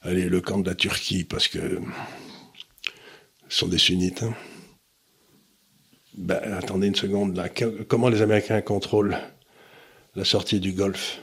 [0.02, 1.80] allez, le camp de la Turquie, parce que
[3.50, 4.24] ce sont des sunnites.
[4.24, 4.34] hein.
[6.16, 7.50] Ben, attendez une seconde, là.
[7.50, 9.18] Comment les Américains contrôlent
[10.16, 11.20] la sortie du Golfe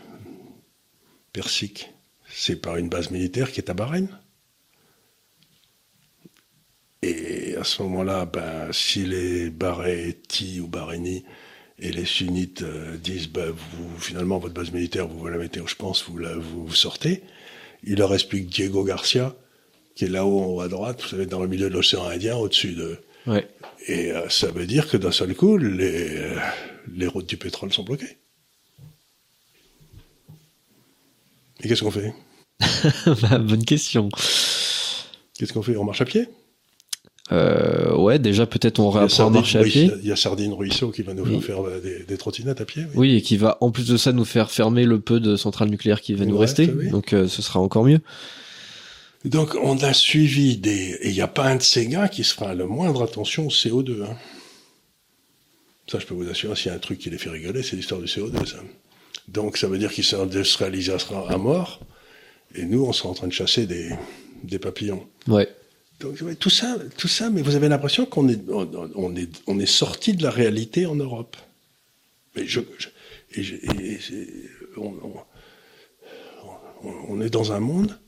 [1.33, 1.91] Persique?
[2.29, 4.09] C'est par une base militaire qui est à Bahreïn.
[7.03, 11.25] Et à ce moment-là, ben, si les Bahreïtis ou Bahreïnis
[11.79, 15.67] et les sunnites euh, disent, ben, vous, finalement, votre base militaire, vous la mettez où
[15.69, 17.23] je pense, vous, la, vous, vous sortez,
[17.85, 19.35] il leur explique Diego Garcia,
[19.95, 22.37] qui est là-haut en haut à droite, vous savez, dans le milieu de l'océan Indien,
[22.37, 22.99] au-dessus de...
[23.27, 23.47] Ouais.
[23.87, 26.39] Et euh, ça veut dire que d'un seul coup, les, euh,
[26.95, 28.17] les routes du pétrole sont bloquées.
[31.63, 32.15] Et qu'est-ce qu'on fait?
[33.23, 34.09] Bah, Bonne question.
[35.39, 35.77] Qu'est-ce qu'on fait?
[35.77, 36.29] On marche à pied?
[37.33, 39.91] Euh, Ouais, déjà peut-être on réapprend à marcher à pied.
[40.03, 41.41] Il y a Sardine Ruisseau qui va nous Oui.
[41.41, 42.85] faire euh, des, des trottinettes à pied.
[42.95, 43.11] Oui.
[43.11, 45.69] Oui, et qui va en plus de ça nous faire fermer le peu de centrales
[45.71, 46.73] nucléaires qui va nous nous reste, rester.
[46.75, 46.91] oui.
[46.91, 48.01] Donc euh, ce sera encore mieux.
[49.25, 50.99] Donc on a suivi des...
[51.03, 53.47] Et il n'y a pas un de ces gars qui se fera la moindre attention
[53.47, 54.03] au CO2.
[54.03, 54.17] hein.
[55.87, 57.75] Ça, je peux vous assurer, s'il y a un truc qui les fait rigoler, c'est
[57.77, 58.47] l'histoire du CO2.
[58.47, 58.59] Ça.
[59.29, 61.81] Donc ça veut dire qu'ils s'industrialisera à mort.
[62.55, 63.91] Et nous, on sera en train de chasser des,
[64.45, 65.05] des papillons.
[65.29, 65.49] Ouais.
[66.01, 69.59] Donc ouais, tout ça, tout ça, mais vous avez l'impression qu'on est, on, est, on
[69.59, 71.37] est sorti de la réalité en Europe.
[72.35, 72.89] Mais je, je-
[73.35, 73.99] et je- et
[74.77, 74.95] on,
[77.09, 77.99] on- est dans un monde,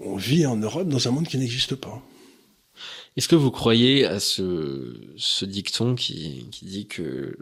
[0.00, 2.02] on vit en Europe dans un monde qui n'existe pas.
[3.16, 7.36] Est-ce que vous croyez à ce, ce dicton qui, qui dit que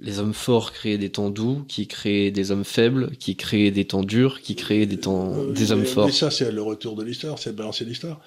[0.00, 3.84] les hommes forts créent des temps doux, qui créent des hommes faibles, qui créent des
[3.86, 6.06] temps durs, qui créent des temps Euh, des hommes forts?
[6.06, 8.20] Mais ça, c'est le retour de l'histoire, c'est de balancer l'histoire.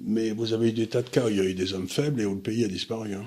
[0.00, 1.88] Mais vous avez eu des tas de cas où il y a eu des hommes
[1.88, 3.14] faibles et où le pays a disparu.
[3.14, 3.24] hein.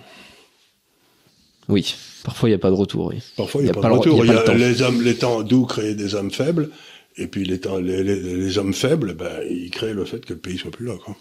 [1.68, 1.96] Oui.
[2.24, 3.08] Parfois il n'y a pas de retour.
[3.08, 3.22] Oui.
[3.38, 4.26] Parfois, il n'y a, pas pas de retour.
[4.26, 4.66] il y a Il y pas a le temps.
[4.68, 6.70] les, hommes, les temps doux créent des hommes faibles,
[7.18, 10.34] et puis les, temps, les, les- les hommes faibles, ben, ils créent le fait que
[10.34, 10.96] le pays soit plus là.
[11.04, 11.16] Quoi.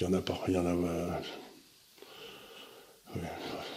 [0.00, 0.40] Il y en a pas.
[0.48, 0.74] Il y en a.
[0.74, 1.10] euh,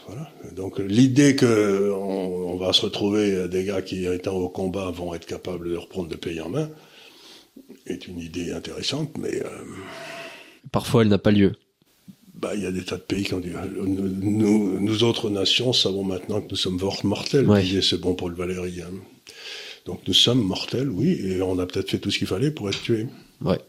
[0.07, 0.29] Voilà.
[0.51, 4.91] Donc l'idée que on, on va se retrouver euh, des gars qui, étant au combat,
[4.91, 6.69] vont être capables de reprendre le pays en main
[7.87, 9.47] est une idée intéressante, mais euh,
[10.75, 11.51] Parfois elle n'a pas lieu.
[12.35, 15.29] bah, il y a des tas de pays qui ont dit nous, nous, nous autres
[15.29, 17.47] nations savons maintenant que nous sommes mor- mortels.
[17.49, 17.61] Ouais.
[17.63, 18.81] disait ce bon Paul Valéry.
[18.81, 18.91] hein.
[19.85, 22.67] Donc nous sommes mortels, oui, et on a peut-être fait tout ce qu'il fallait pour
[22.69, 23.07] être tués.
[23.41, 23.59] Ouais.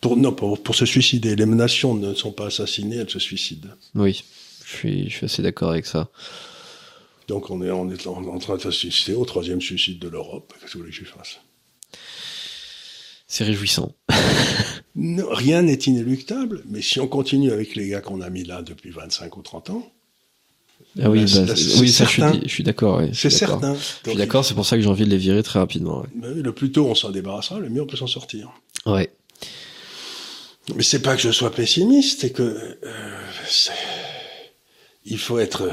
[0.00, 1.34] Pour, non, pour, pour se suicider.
[1.36, 3.70] Les nations ne sont pas assassinées, elles se suicident.
[3.94, 4.22] Oui.
[4.66, 6.08] Je suis, je suis assez d'accord avec ça.
[7.28, 10.52] Donc on est, on est en, en train de s'assister au troisième suicide de l'Europe.
[10.60, 11.38] Qu'est-ce que vous voulez que je fasse?
[13.34, 13.90] C'est réjouissant.
[14.94, 18.62] Non, Rien n'est inéluctable, mais si on continue avec les gars qu'on a mis là
[18.62, 19.92] depuis 25 ou 30 ans,
[21.02, 23.02] Ah oui, bah, oui, ça, je suis, d'accord.
[23.12, 23.74] c'est certain.
[24.04, 26.02] Je suis d'accord, c'est pour ça que j'ai envie de les virer très rapidement.
[26.02, 26.34] ouais.
[26.42, 28.52] Le plus tôt on s'en débarrassera, le mieux on peut s'en sortir.
[28.86, 29.10] Ouais.
[30.76, 33.18] Mais c'est pas que je sois pessimiste, c'est que euh,
[35.04, 35.68] il faut être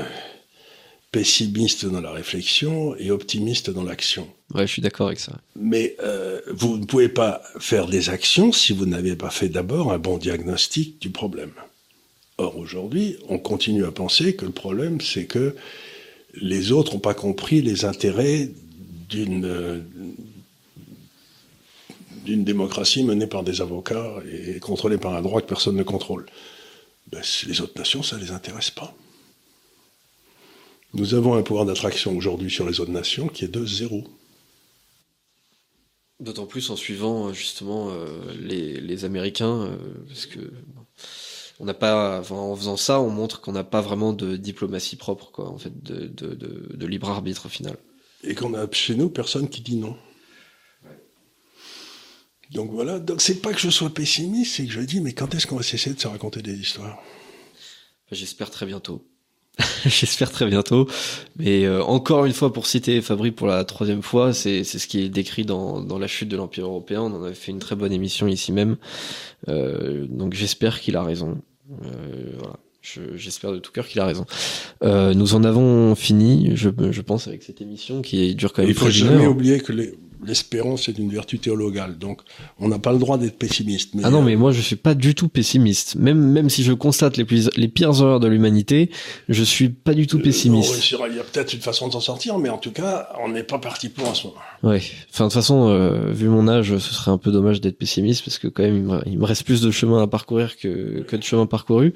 [1.12, 4.28] pessimiste dans la réflexion et optimiste dans l'action.
[4.54, 5.40] Ouais, je suis d'accord avec ça.
[5.56, 9.92] Mais euh, vous ne pouvez pas faire des actions si vous n'avez pas fait d'abord
[9.92, 11.52] un bon diagnostic du problème.
[12.38, 15.56] Or aujourd'hui, on continue à penser que le problème, c'est que
[16.34, 18.50] les autres n'ont pas compris les intérêts
[19.10, 19.80] d'une euh,
[22.26, 26.26] d'une démocratie menée par des avocats et contrôlée par un droit que personne ne contrôle.
[27.12, 28.96] Ben, les autres nations, ça ne les intéresse pas.
[30.94, 34.04] Nous avons un pouvoir d'attraction aujourd'hui sur les autres nations qui est de zéro.
[36.22, 38.06] D'autant plus en suivant euh, justement euh,
[38.40, 39.76] les, les Américains, euh,
[40.08, 40.40] parce que
[41.60, 44.96] on n'a pas, enfin, en faisant ça, on montre qu'on n'a pas vraiment de diplomatie
[44.96, 47.76] propre, quoi, en fait, de, de, de, de libre arbitre au final.
[48.24, 49.98] et qu'on a chez nous personne qui dit non.
[52.52, 55.34] Donc voilà, donc c'est pas que je sois pessimiste, c'est que je dis mais quand
[55.34, 57.02] est-ce qu'on va cesser de se raconter des histoires?
[58.12, 59.08] J'espère très bientôt.
[59.86, 60.88] J'espère très bientôt.
[61.38, 64.88] Mais euh, encore une fois, pour citer Fabri pour la troisième fois, c'est c'est ce
[64.88, 67.02] qui est décrit dans, dans la chute de l'Empire européen.
[67.02, 68.78] On en avait fait une très bonne émission ici même.
[69.48, 71.38] Euh, donc j'espère qu'il a raison.
[71.84, 71.88] Euh,
[72.38, 72.58] voilà.
[72.82, 74.26] Je- J'espère de tout cœur qu'il a raison.
[74.84, 78.72] Euh, nous en avons fini, je, je pense, avec cette émission qui dure quand même
[78.72, 79.32] Il faut jamais heure.
[79.32, 79.94] oublier que les-
[80.26, 82.22] l'espérance est une vertu théologale, donc
[82.60, 83.94] on n'a pas le droit d'être pessimiste.
[83.94, 85.96] Mais Ah non, euh, mais moi je suis pas du tout pessimiste.
[85.96, 88.90] Même même si je constate les, plus, les pires horreurs de l'humanité,
[89.30, 90.92] je suis pas du tout euh, pessimiste.
[90.92, 93.44] il y a peut-être une façon de s'en sortir, mais en tout cas, on n'est
[93.44, 94.40] pas parti pour en ce moment.
[94.64, 94.82] Ouais.
[95.12, 98.24] Enfin, de toute façon, euh, vu mon âge, ce serait un peu dommage d'être pessimiste
[98.24, 101.02] parce que quand même, il me, il me reste plus de chemin à parcourir que,
[101.02, 101.94] que de chemin parcouru.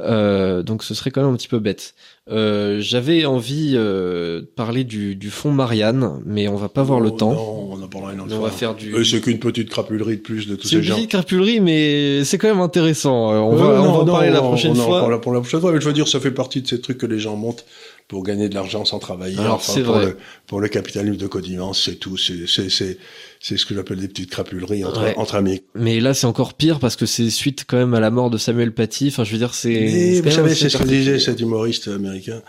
[0.00, 1.94] Euh, donc, ce serait quand même un petit peu bête.
[2.30, 6.98] Euh, J'avais envie euh, de parler du, du fond Marianne, mais on va pas avoir
[7.00, 7.32] le Oh, temps.
[7.32, 8.48] Non, on en parlera une autre on fois.
[8.48, 9.04] va faire du.
[9.04, 10.94] C'est qu'une petite crapulerie de plus de tous C'est ces une gens.
[10.96, 13.30] petite crapulerie, mais c'est quand même intéressant.
[13.30, 15.00] On va, on non, va en non, parler la prochaine on en fois.
[15.00, 15.70] pour la prochaine fois.
[15.72, 17.64] Mais je veux dire, ça fait partie de ces trucs que les gens montent
[18.08, 19.38] pour gagner de l'argent sans travailler.
[19.38, 20.06] Alors, Enfin, c'est pour vrai.
[20.06, 20.16] Le,
[20.46, 22.16] pour le capitalisme de connivence, c'est tout.
[22.16, 22.98] C'est,
[23.46, 25.14] c'est, ce que j'appelle des petites crapuleries entre, Ouais.
[25.18, 25.62] entre amis.
[25.74, 28.38] Mais là, c'est encore pire parce que c'est suite quand même à la mort de
[28.38, 29.08] Samuel Paty.
[29.08, 30.20] Enfin, je veux dire, c'est.
[30.22, 32.40] Vous savez, c'est ce que disait cet humoriste américain.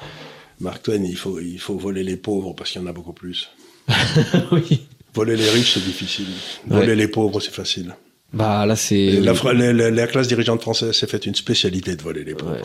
[0.61, 3.11] Mark Twain, il faut, il faut voler les pauvres parce qu'il y en a beaucoup
[3.11, 3.49] plus.
[4.53, 4.83] oui.
[5.13, 6.27] Voler les riches, c'est difficile.
[6.65, 7.93] Voler les pauvres, c'est facile.
[8.31, 9.19] Bah là, c'est.
[9.21, 12.53] La- la classe dirigeante française s'est faite une spécialité de voler les pauvres.
[12.53, 12.61] Ouais.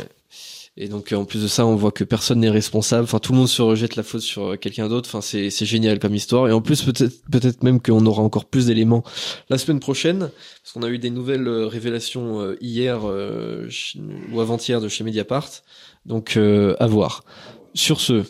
[0.76, 3.04] Et donc en plus de ça, on voit que personne n'est responsable.
[3.04, 5.08] Enfin, tout le monde se rejette la faute sur quelqu'un d'autre.
[5.10, 6.48] Enfin, c'est c'est génial comme histoire.
[6.48, 9.02] Et en plus, peut-être peut-être même qu'on aura encore plus d'éléments
[9.50, 10.30] la semaine prochaine,
[10.62, 15.50] parce qu'on a eu des nouvelles révélations hier ou avant-hier de chez Mediapart.
[16.06, 17.24] Donc à voir.
[17.74, 18.24] Sur ce,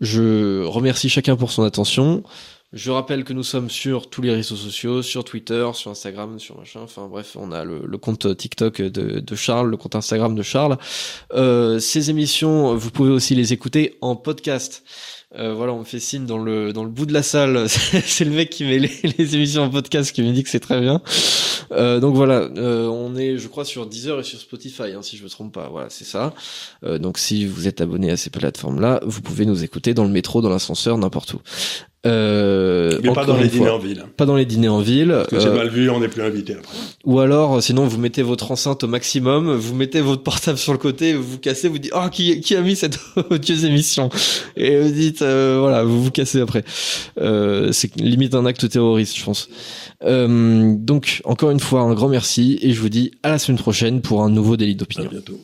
[0.00, 2.24] je remercie chacun pour son attention.
[2.74, 6.58] Je rappelle que nous sommes sur tous les réseaux sociaux, sur Twitter, sur Instagram, sur
[6.58, 6.80] machin.
[6.82, 10.76] Enfin bref, on a le, compte TikTok de, de, Charles, le compte Instagram de Charles.
[11.34, 14.82] Euh, ces émissions, vous pouvez aussi les écouter en podcast.
[15.36, 17.68] Euh, voilà, on me fait signe dans le dans le bout de la salle.
[17.68, 20.60] c'est le mec qui met les, les, émissions en podcast qui me dit que c'est
[20.60, 21.00] très bien.
[21.72, 25.16] Euh, donc voilà, euh, on est, je crois, sur Deezer et sur Spotify, hein, si
[25.16, 25.68] je me trompe pas.
[25.68, 26.34] Voilà, c'est ça.
[26.84, 30.10] Euh, donc si vous êtes abonné à ces plateformes-là, vous pouvez nous écouter dans le
[30.10, 31.40] métro, dans l'ascenseur, n'importe où.
[32.06, 34.04] Euh, Mais pas dans les dîners en ville.
[34.16, 35.08] Pas dans les dîners en ville.
[35.08, 36.76] Parce que c'est euh, mal vu, on n'est plus invité après.
[37.04, 40.78] Ou alors, sinon, vous mettez votre enceinte au maximum, vous mettez votre portable sur le
[40.78, 42.98] côté, vous vous cassez, vous dites, oh, qui, qui a mis cette
[43.30, 44.10] odieuse émission?
[44.56, 46.64] Et vous dites, euh, voilà, vous vous cassez après.
[47.20, 49.48] Euh, c'est limite un acte terroriste, je pense.
[50.02, 54.02] donc, encore une fois, un grand merci, et je vous dis à la semaine prochaine
[54.02, 55.06] pour un nouveau délit d'opinion.
[55.06, 55.40] À bientôt.